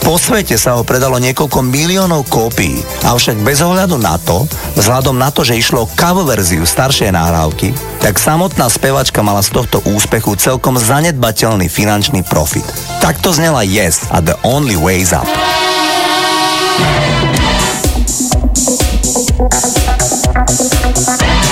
Po 0.02 0.18
svete 0.18 0.56
sa 0.58 0.74
ho 0.74 0.82
predalo 0.82 1.20
niekoľko 1.20 1.62
miliónov 1.62 2.26
kópií, 2.26 2.81
avšak 3.04 3.40
bez 3.42 3.62
ohľadu 3.62 3.98
na 3.98 4.18
to, 4.20 4.44
vzhľadom 4.78 5.16
na 5.18 5.30
to, 5.32 5.42
že 5.46 5.58
išlo 5.58 5.88
cover 5.94 6.24
verziu 6.26 6.66
staršej 6.66 7.12
nahrávky, 7.14 7.74
tak 8.00 8.18
samotná 8.18 8.68
spevačka 8.70 9.20
mala 9.20 9.42
z 9.44 9.54
tohto 9.54 9.78
úspechu 9.88 10.34
celkom 10.38 10.78
zanedbateľný 10.78 11.66
finančný 11.70 12.26
profit. 12.26 12.64
Takto 13.02 13.30
znela 13.34 13.62
Yes 13.62 14.06
a 14.10 14.18
The 14.22 14.36
Only 14.42 14.78
Ways 14.78 15.14
Up. 15.14 15.28
We've 20.92 21.51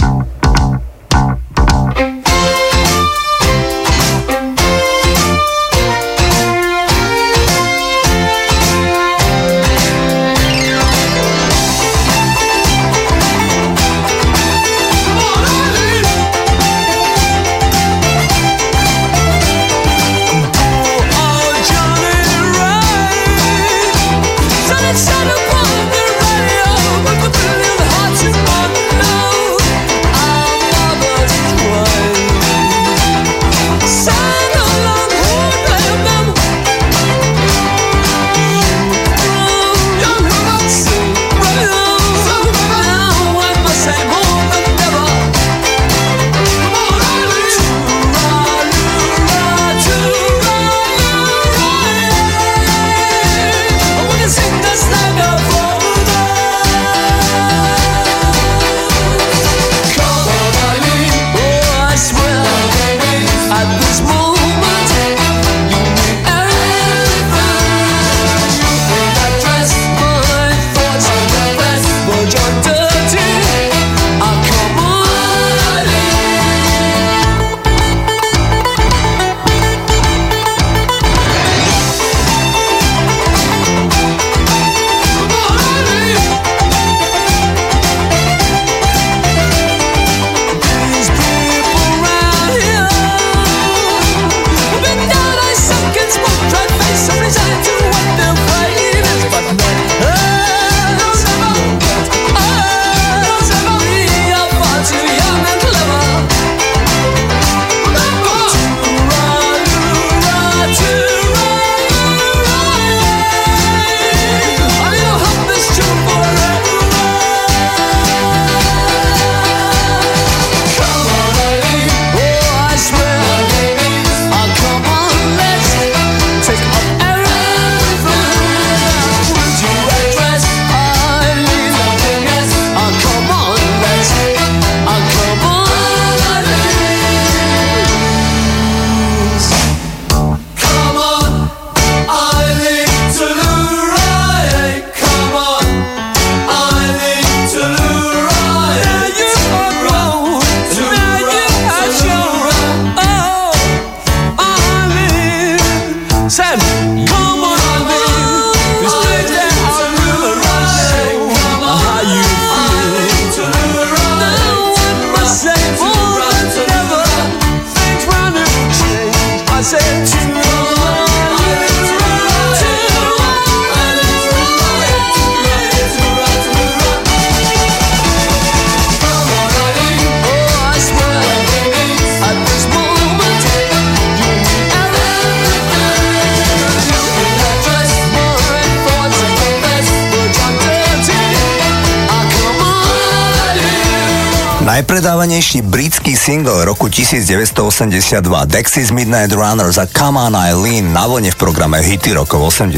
Roku 196.63 196.89
1982 196.89 198.21
Dexys 198.45 198.93
Midnight 198.93 199.33
Runner 199.33 199.69
za 199.73 199.89
Come 199.89 200.21
On 200.21 200.35
Eileen 200.35 200.93
na 200.93 201.09
vlne 201.09 201.33
v 201.33 201.37
programe 201.37 201.81
Hity 201.81 202.13
rokov 202.13 202.53
80 202.53 202.77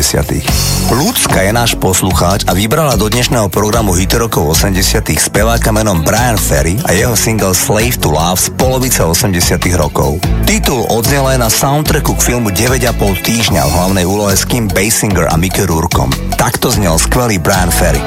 Ľudská 0.94 1.44
je 1.48 1.52
náš 1.52 1.76
poslucháč 1.80 2.48
a 2.48 2.56
vybrala 2.56 2.96
do 2.96 3.12
dnešného 3.12 3.52
programu 3.52 3.96
Hity 3.96 4.20
rokov 4.20 4.56
80 4.56 5.04
speváka 5.20 5.76
menom 5.76 6.04
Brian 6.06 6.40
Ferry 6.40 6.80
a 6.86 6.96
jeho 6.96 7.16
single 7.18 7.56
Slave 7.56 8.00
to 8.00 8.12
Love 8.12 8.40
z 8.40 8.52
polovice 8.56 9.04
80 9.04 9.60
rokov. 9.76 10.20
Titul 10.44 10.88
odznel 10.88 11.36
aj 11.36 11.38
na 11.44 11.50
soundtracku 11.52 12.20
k 12.20 12.36
filmu 12.36 12.52
9,5 12.52 13.00
týždňa 13.24 13.62
v 13.68 13.72
hlavnej 13.72 14.06
úlohe 14.08 14.36
s 14.36 14.44
Kim 14.44 14.68
Basinger 14.68 15.28
a 15.32 15.36
Mickey 15.36 15.64
Rourkom. 15.64 16.12
Takto 16.36 16.72
znel 16.72 17.00
skvelý 17.00 17.40
Brian 17.40 17.72
Ferry. 17.72 18.02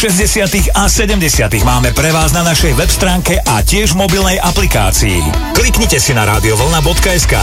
60. 0.00 0.72
a 0.72 0.88
70. 0.88 1.60
máme 1.60 1.92
pre 1.92 2.08
vás 2.08 2.32
na 2.32 2.40
našej 2.40 2.72
web 2.72 2.88
stránke 2.88 3.36
a 3.36 3.60
tiež 3.60 3.92
mobilnej 3.92 4.40
aplikácii. 4.40 5.20
Kliknite 5.52 6.00
si 6.00 6.16
na 6.16 6.24
radiovolna.sk. 6.24 7.36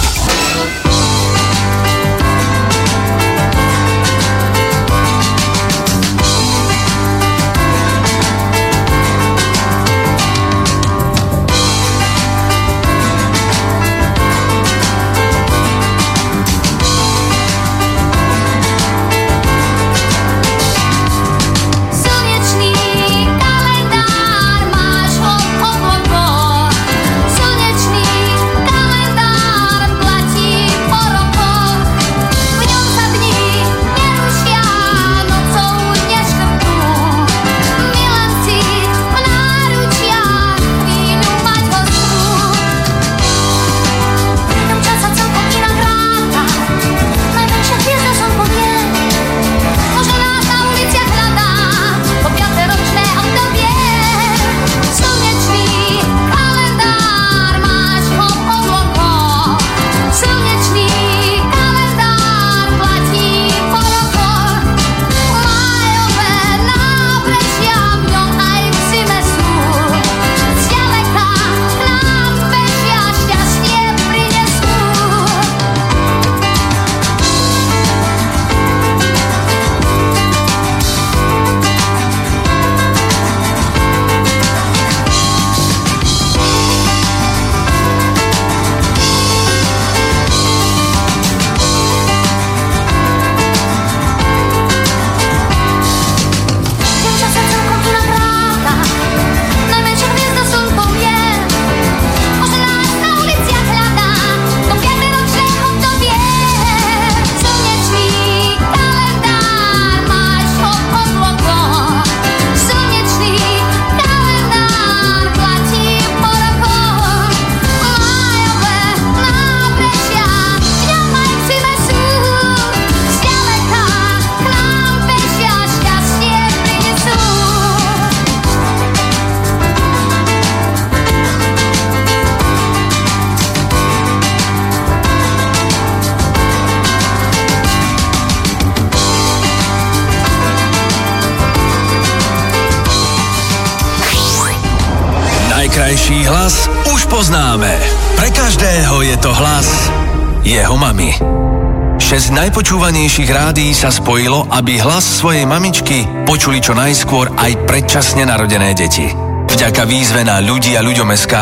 najpočúvanejších 152.57 153.29
rádií 153.29 153.69
sa 153.69 153.93
spojilo, 153.93 154.49
aby 154.49 154.81
hlas 154.81 155.21
svojej 155.21 155.45
mamičky 155.45 156.09
počuli 156.25 156.57
čo 156.57 156.73
najskôr 156.73 157.29
aj 157.37 157.53
predčasne 157.69 158.25
narodené 158.25 158.73
deti. 158.73 159.13
Vďaka 159.45 159.85
výzve 159.85 160.25
na 160.25 160.41
ľudí 160.41 160.73
a 160.73 160.81
ľuďom 160.81 161.05
SK 161.13 161.33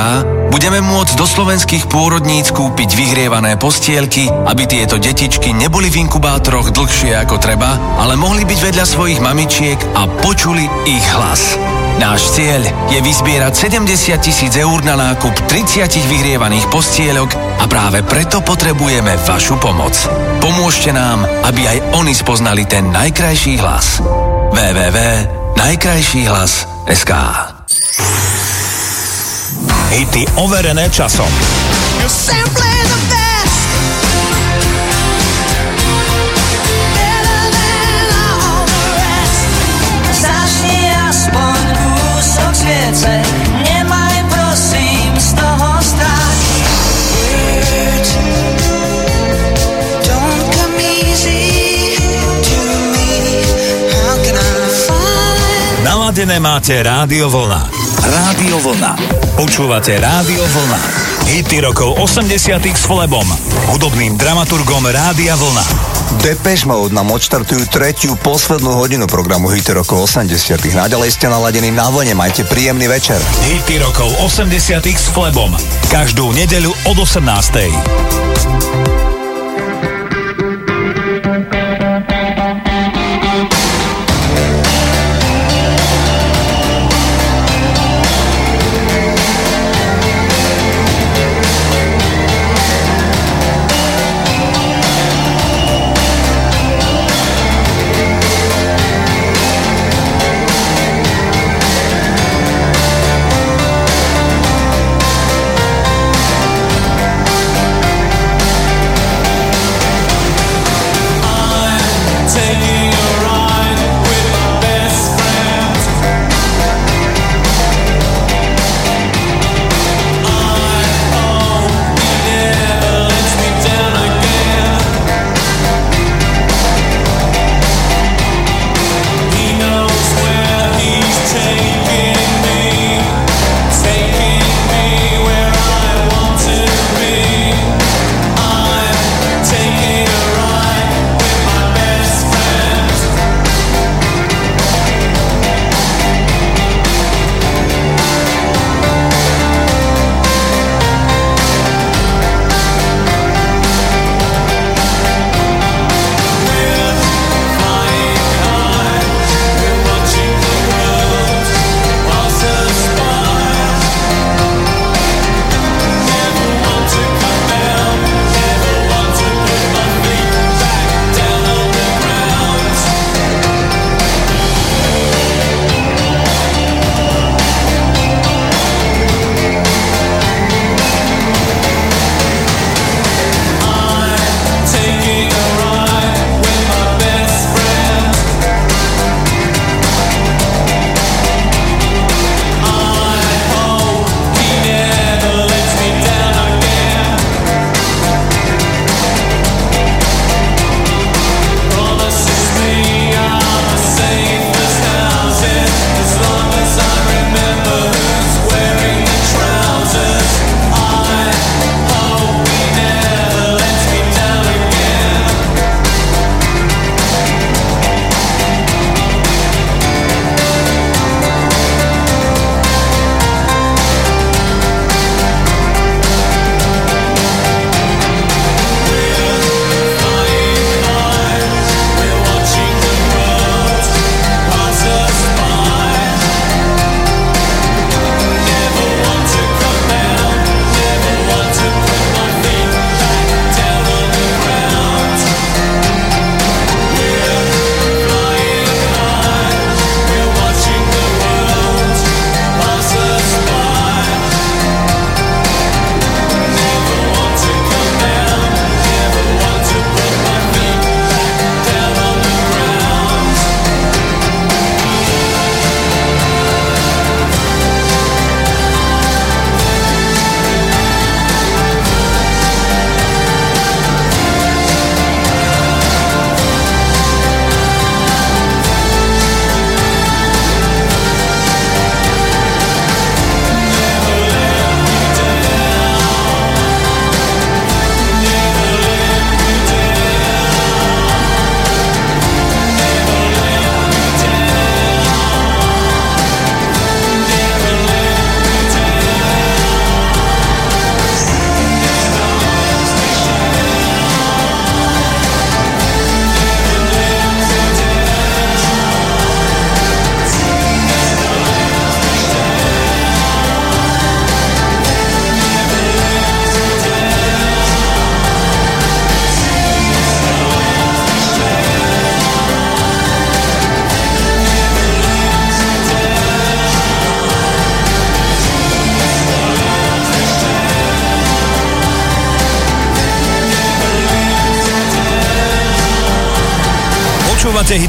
budeme 0.51 0.83
môcť 0.83 1.15
do 1.15 1.23
slovenských 1.23 1.87
pôrodníc 1.87 2.51
kúpiť 2.51 2.99
vyhrievané 2.99 3.55
postielky, 3.55 4.27
aby 4.27 4.67
tieto 4.67 4.99
detičky 4.99 5.55
neboli 5.55 5.87
v 5.87 6.03
inkubátoroch 6.03 6.75
dlhšie 6.75 7.15
ako 7.23 7.39
treba, 7.39 7.79
ale 7.95 8.19
mohli 8.19 8.43
byť 8.43 8.59
vedľa 8.59 8.83
svojich 8.83 9.23
mamičiek 9.23 9.79
a 9.95 10.11
počuli 10.19 10.67
ich 10.83 11.05
hlas. 11.15 11.55
Náš 11.95 12.35
cieľ 12.35 12.59
je 12.91 12.99
vyzbierať 12.99 13.55
70 13.55 14.19
tisíc 14.19 14.51
eur 14.59 14.83
na 14.83 14.99
nákup 14.99 15.31
30 15.47 15.87
vyhrievaných 16.11 16.67
postielok 16.67 17.31
a 17.63 17.71
práve 17.71 18.03
preto 18.03 18.43
potrebujeme 18.43 19.15
vašu 19.23 19.55
pomoc. 19.63 19.95
Pomôžte 20.43 20.91
nám, 20.91 21.23
aby 21.47 21.63
aj 21.63 21.95
oni 21.95 22.11
spoznali 22.11 22.67
ten 22.67 22.91
najkrajší 22.91 23.63
hlas. 23.63 24.03
www.najkrajšíhlas.sk 24.51 27.11
Hity 29.95 30.27
overené 30.35 30.91
časom. 30.91 31.31
You're 32.03 32.11
simply 32.11 32.74
Naladené 56.15 56.39
máte 56.39 56.79
Rádio 56.79 57.27
Vlna. 57.27 57.67
Rádio 57.99 58.63
Vlna. 58.63 58.95
Počúvate 59.35 59.99
Rádio 59.99 60.47
Vlna. 60.47 60.79
Hity 61.27 61.59
rokov 61.59 61.99
80 61.99 62.55
s 62.71 62.87
Flebom, 62.87 63.27
hudobným 63.75 64.15
dramaturgom 64.15 64.87
Rádia 64.87 65.35
Vlna. 65.35 65.59
Depeche 66.23 66.71
Mode 66.71 66.95
nám 66.95 67.11
odštartujú 67.11 67.67
tretiu 67.67 68.15
poslednú 68.23 68.79
hodinu 68.79 69.11
programu 69.11 69.51
Hity 69.51 69.75
rokov 69.75 70.07
80 70.07 70.55
Naďalej 70.71 71.19
ste 71.19 71.27
naladení 71.27 71.75
na 71.75 71.91
vlne, 71.91 72.15
majte 72.15 72.47
príjemný 72.47 72.87
večer. 72.87 73.19
Hity 73.51 73.83
rokov 73.83 74.07
80 74.23 74.87
s 74.87 75.11
Flebom. 75.11 75.51
Každú 75.91 76.31
nedeľu 76.31 76.71
od 76.87 76.95
18. 76.95 78.24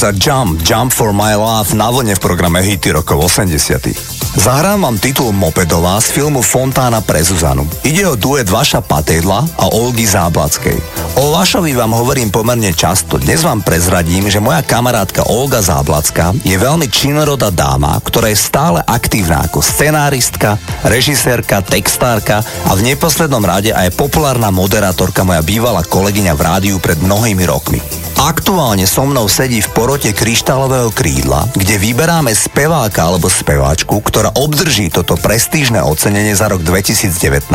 za 0.00 0.16
Jump, 0.16 0.64
Jump 0.64 0.88
for 0.88 1.12
my 1.12 1.36
love 1.36 1.76
na 1.76 1.92
vlne 1.92 2.16
v 2.16 2.24
programe 2.24 2.64
Hity 2.64 2.88
rokov 2.88 3.20
80 3.36 4.32
Zahrám 4.40 4.80
vám 4.80 4.96
titul 4.96 5.28
Mopedová 5.36 6.00
z 6.00 6.16
filmu 6.16 6.40
Fontána 6.40 7.04
pre 7.04 7.20
Zuzanu. 7.20 7.68
Ide 7.84 8.08
o 8.08 8.16
duet 8.16 8.48
Vaša 8.48 8.80
Patejdla 8.80 9.60
a 9.60 9.64
Olgy 9.68 10.08
Záblackej. 10.08 10.80
O 11.20 11.36
Vašovi 11.36 11.76
vám 11.76 11.92
hovorím 11.92 12.32
pomerne 12.32 12.72
často. 12.72 13.20
Dnes 13.20 13.44
vám 13.44 13.60
prezradím, 13.60 14.32
že 14.32 14.40
moja 14.40 14.64
kamarátka 14.64 15.28
Olga 15.28 15.60
Záblacká 15.60 16.32
je 16.48 16.56
veľmi 16.56 16.88
činorodá 16.88 17.52
dáma, 17.52 18.00
ktorá 18.00 18.32
je 18.32 18.40
stále 18.40 18.80
aktívna 18.86 19.44
ako 19.44 19.60
scenáristka, 19.60 20.56
režisérka, 20.86 21.60
textárka 21.60 22.40
a 22.40 22.72
v 22.72 22.88
neposlednom 22.88 23.44
rade 23.44 23.74
aj 23.74 23.92
populárna 23.98 24.48
moderátorka 24.48 25.28
moja 25.28 25.44
bývalá 25.44 25.84
kolegyňa 25.84 26.32
v 26.32 26.40
rádiu 26.40 26.76
pred 26.80 26.96
mnohými 26.96 27.44
rokmi. 27.44 27.82
Aktuálne 28.20 28.84
so 28.84 29.08
mnou 29.08 29.32
sedí 29.32 29.64
v 29.64 29.72
porote 29.72 30.12
kryštálového 30.12 30.92
krídla, 30.92 31.48
kde 31.56 31.80
vyberáme 31.80 32.36
speváka 32.36 33.08
alebo 33.08 33.32
speváčku, 33.32 33.96
ktorá 33.96 34.28
obdrží 34.36 34.92
toto 34.92 35.16
prestížne 35.16 35.80
ocenenie 35.80 36.36
za 36.36 36.52
rok 36.52 36.60
2019. 36.60 37.48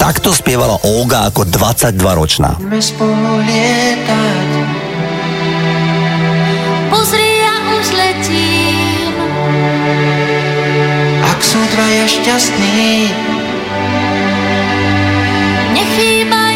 Takto 0.00 0.32
spievala 0.32 0.80
Olga 0.88 1.28
ako 1.28 1.44
22-ročná. 1.44 2.56
Pozri, 6.88 7.28
ja 7.44 7.56
už 7.76 7.86
letím. 7.92 9.12
Ak 11.28 11.44
sú 11.44 11.60
dvaja 11.76 12.06
šťastní, 12.08 13.12
nechýbajú 15.76 16.55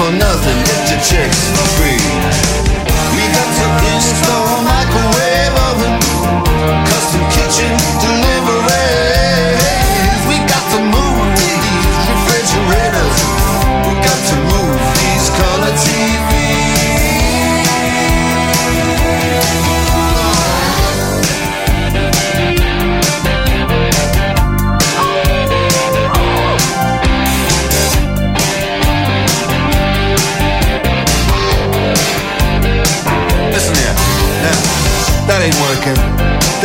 for 0.00 0.12
nothing, 0.12 0.56
let 0.56 0.90
your 0.90 1.00
chicks 1.00 1.50
for 1.50 1.66
free. 1.76 1.99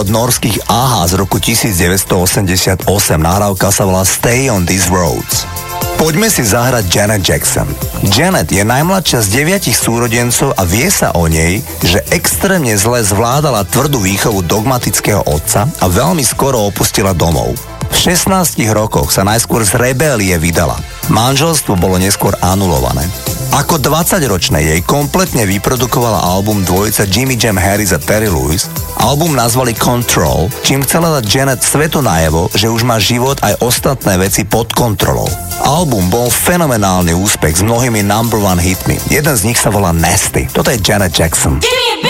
od 0.00 0.08
norských 0.08 0.64
AHA 0.64 1.12
z 1.12 1.14
roku 1.20 1.36
1988. 1.36 2.88
Nahrávka 3.20 3.68
sa 3.68 3.84
volá 3.84 4.00
Stay 4.08 4.48
on 4.48 4.64
these 4.64 4.88
roads. 4.88 5.44
Poďme 6.00 6.32
si 6.32 6.40
zahrať 6.40 6.88
Janet 6.88 7.20
Jackson. 7.20 7.68
Janet 8.08 8.48
je 8.48 8.64
najmladšia 8.64 9.20
z 9.20 9.28
deviatich 9.28 9.76
súrodencov 9.76 10.56
a 10.56 10.64
vie 10.64 10.88
sa 10.88 11.12
o 11.12 11.28
nej, 11.28 11.60
že 11.84 12.00
extrémne 12.16 12.72
zle 12.80 13.04
zvládala 13.04 13.68
tvrdú 13.68 14.00
výchovu 14.00 14.40
dogmatického 14.48 15.20
otca 15.28 15.68
a 15.68 15.86
veľmi 15.92 16.24
skoro 16.24 16.64
opustila 16.64 17.12
domov. 17.12 17.52
V 17.92 17.96
16 18.16 18.56
rokoch 18.72 19.12
sa 19.12 19.28
najskôr 19.28 19.60
z 19.68 19.76
rebélie 19.76 20.32
vydala. 20.40 20.80
Manželstvo 21.12 21.76
bolo 21.76 22.00
neskôr 22.00 22.32
anulované. 22.40 23.04
Ako 23.50 23.82
20-ročné 23.82 24.62
jej 24.62 24.80
kompletne 24.86 25.42
vyprodukovala 25.42 26.22
album 26.22 26.62
dvojica 26.62 27.02
Jimmy 27.10 27.34
Jam 27.34 27.58
Harris 27.58 27.90
a 27.90 27.98
Terry 27.98 28.30
Lewis, 28.30 28.70
Album 29.00 29.32
nazvali 29.32 29.72
Control, 29.72 30.52
čím 30.60 30.84
chcela 30.84 31.16
dať 31.16 31.24
Janet 31.24 31.60
svetu 31.64 32.04
najevo, 32.04 32.52
že 32.52 32.68
už 32.68 32.84
má 32.84 33.00
život 33.00 33.40
aj 33.40 33.56
ostatné 33.64 34.20
veci 34.20 34.44
pod 34.44 34.76
kontrolou. 34.76 35.24
Album 35.64 36.12
bol 36.12 36.28
fenomenálny 36.28 37.16
úspech 37.16 37.60
s 37.60 37.62
mnohými 37.64 38.04
number 38.04 38.36
one 38.36 38.60
hitmi. 38.60 39.00
Jeden 39.08 39.32
z 39.32 39.48
nich 39.48 39.56
sa 39.56 39.72
volá 39.72 39.96
Nasty. 39.96 40.52
Toto 40.52 40.68
je 40.68 40.76
Janet 40.84 41.16
Jackson. 41.16 41.64
Give 41.64 41.96
me 42.04 42.08
a 42.08 42.09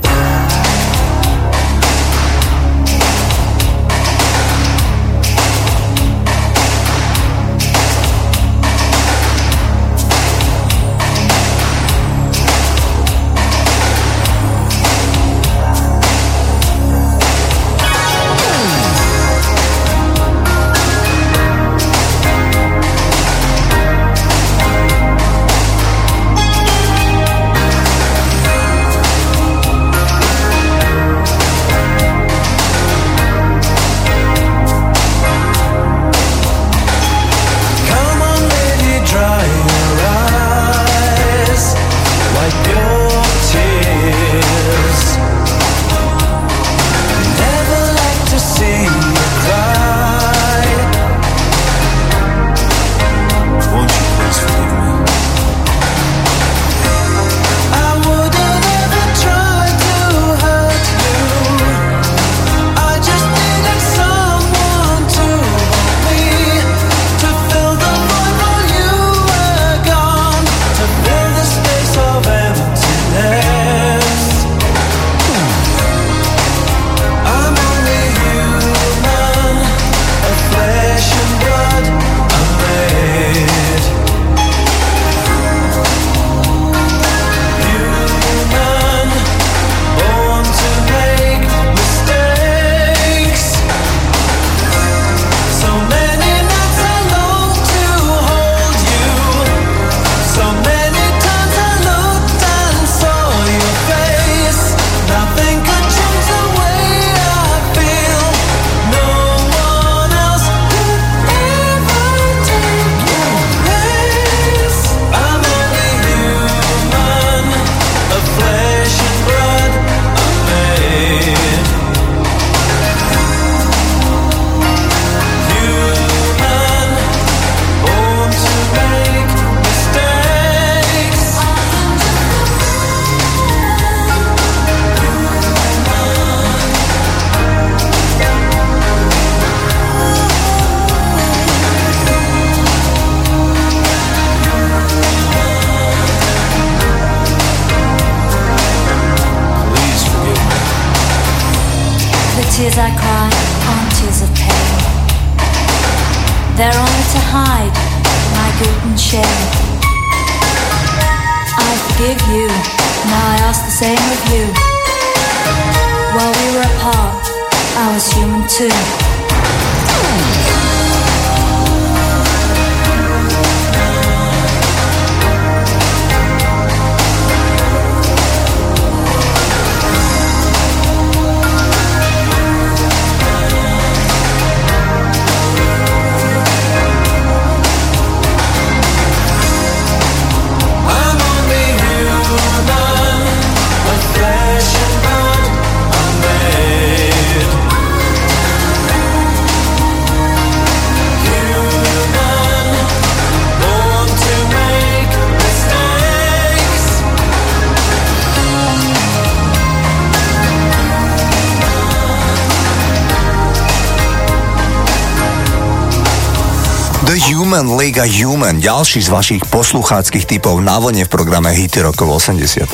Human, 218.51 218.67
ďalší 218.67 218.99
z 218.99 219.09
vašich 219.15 219.43
poslucháckých 219.47 220.27
typov 220.27 220.59
na 220.59 220.75
vlne 220.75 221.07
v 221.07 221.13
programe 221.15 221.55
Hity 221.55 221.87
rokov 221.87 222.19
80. 222.19 222.67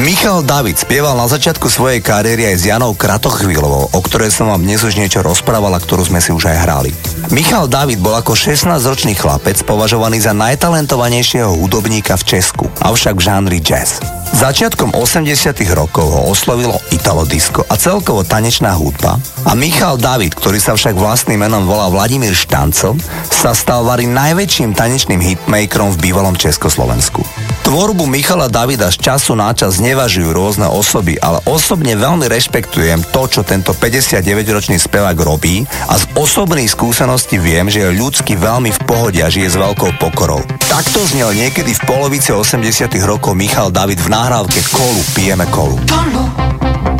Michal 0.00 0.40
David 0.40 0.80
spieval 0.80 1.12
na 1.20 1.28
začiatku 1.28 1.68
svojej 1.68 2.00
kariéry 2.00 2.48
aj 2.48 2.56
s 2.56 2.64
Janou 2.72 2.96
Kratochvíľovou, 2.96 3.92
o 3.92 4.00
ktorej 4.00 4.32
som 4.32 4.48
vám 4.48 4.64
dnes 4.64 4.80
už 4.80 4.96
niečo 4.96 5.20
rozprávala, 5.20 5.76
ktorú 5.84 6.08
sme 6.08 6.16
si 6.16 6.32
už 6.32 6.48
aj 6.48 6.56
hrali. 6.64 6.90
Michal 7.28 7.68
David 7.68 8.00
bol 8.00 8.16
ako 8.16 8.32
16-ročný 8.32 9.12
chlapec 9.12 9.60
považovaný 9.68 10.16
za 10.16 10.32
najtalentovanejšieho 10.32 11.60
hudobníka 11.60 12.16
v 12.16 12.32
Česku, 12.32 12.72
avšak 12.80 13.12
v 13.12 13.20
žánri 13.20 13.60
jazz. 13.60 14.21
Začiatkom 14.42 14.98
80 14.98 15.54
rokov 15.70 16.02
ho 16.02 16.34
oslovilo 16.34 16.74
Italo 16.90 17.22
Disco 17.22 17.62
a 17.62 17.78
celkovo 17.78 18.26
tanečná 18.26 18.74
hudba 18.74 19.14
a 19.46 19.54
Michal 19.54 20.02
David, 20.02 20.34
ktorý 20.34 20.58
sa 20.58 20.74
však 20.74 20.98
vlastným 20.98 21.46
menom 21.46 21.62
volá 21.62 21.86
Vladimír 21.86 22.34
Štancel, 22.34 22.98
sa 23.30 23.54
stal 23.54 23.86
vari 23.86 24.10
najväčším 24.10 24.74
tanečným 24.74 25.22
hitmakerom 25.22 25.94
v 25.94 26.10
bývalom 26.10 26.34
Československu. 26.34 27.22
Tvorbu 27.62 28.10
Michala 28.10 28.50
Davida 28.50 28.90
z 28.90 28.98
času 28.98 29.38
na 29.38 29.54
čas 29.54 29.78
nevažujú 29.78 30.34
rôzne 30.34 30.66
osoby, 30.66 31.14
ale 31.22 31.38
osobne 31.46 31.94
veľmi 31.94 32.26
rešpektujem 32.26 33.14
to, 33.14 33.22
čo 33.30 33.46
tento 33.46 33.70
59-ročný 33.78 34.74
spevák 34.82 35.14
robí 35.22 35.62
a 35.86 35.94
z 35.94 36.10
osobnej 36.18 36.66
skúsenosti 36.66 37.38
viem, 37.38 37.70
že 37.70 37.86
je 37.86 37.94
ľudsky 37.94 38.34
veľmi 38.34 38.74
v 38.74 38.80
pohode 38.90 39.22
a 39.22 39.30
žije 39.30 39.54
s 39.54 39.56
veľkou 39.56 40.02
pokorou. 40.02 40.42
Takto 40.66 40.98
znel 41.06 41.30
niekedy 41.38 41.78
v 41.78 41.82
polovici 41.86 42.34
80 42.34 42.90
rokov 43.06 43.38
Michal 43.38 43.70
David 43.70 44.02
v 44.02 44.10
nahrávke 44.32 44.64
Kolu 44.72 45.04
pijeme 45.14 45.46
kolu. 45.46 45.76
Kolu, 45.84 46.24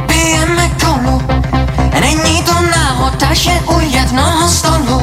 pijeme 0.07 0.69
kolu. 0.77 1.17
Není 2.01 2.43
to 2.45 2.53
náhoda, 2.53 3.33
že 3.33 3.51
u 3.73 3.81
jednoho 3.81 4.49
stolu 4.49 5.01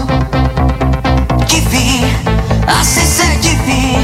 diví, 1.50 2.06
asi 2.80 3.02
se 3.02 3.26
diví, 3.42 3.98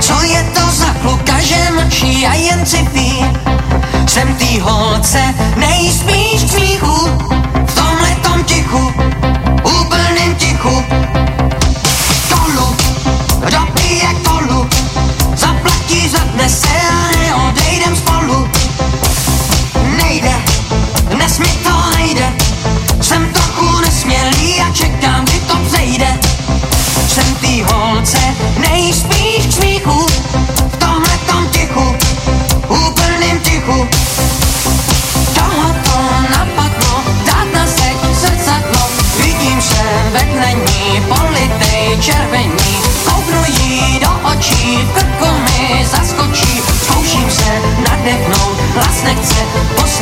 co 0.00 0.22
je 0.22 0.42
to 0.54 0.60
za 0.72 0.92
kluka, 1.00 1.40
že 1.40 1.56
mlčí 1.72 2.26
a 2.26 2.34
jen 2.34 2.66
civí. 2.66 3.24
Jsem 4.06 4.34
tý 4.34 4.60
holce 4.60 5.34
nejspíš 5.56 6.40
smíchu, 6.40 6.91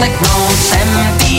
poslechnout, 0.01 0.57
jsem 0.57 1.19
tý 1.19 1.30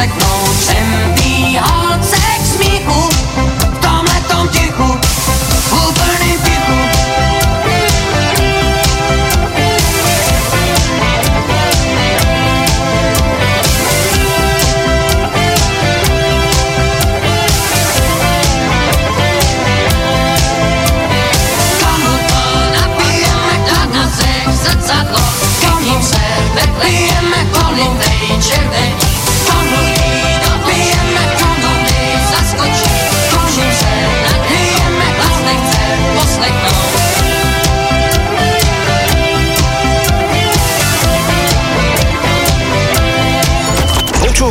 poslechnout, 0.00 0.62
jsem 0.62 1.14
tý 1.14 1.19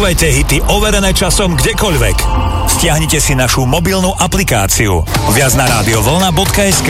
Počúvajte 0.09 0.37
hity 0.41 0.57
overené 0.73 1.13
časom 1.13 1.53
kdekoľvek. 1.53 2.17
Stiahnite 2.65 3.21
si 3.21 3.37
našu 3.37 3.69
mobilnú 3.69 4.09
aplikáciu. 4.17 5.05
Viac 5.37 5.53
na 5.53 5.69
radiovolna.sk 5.69 6.89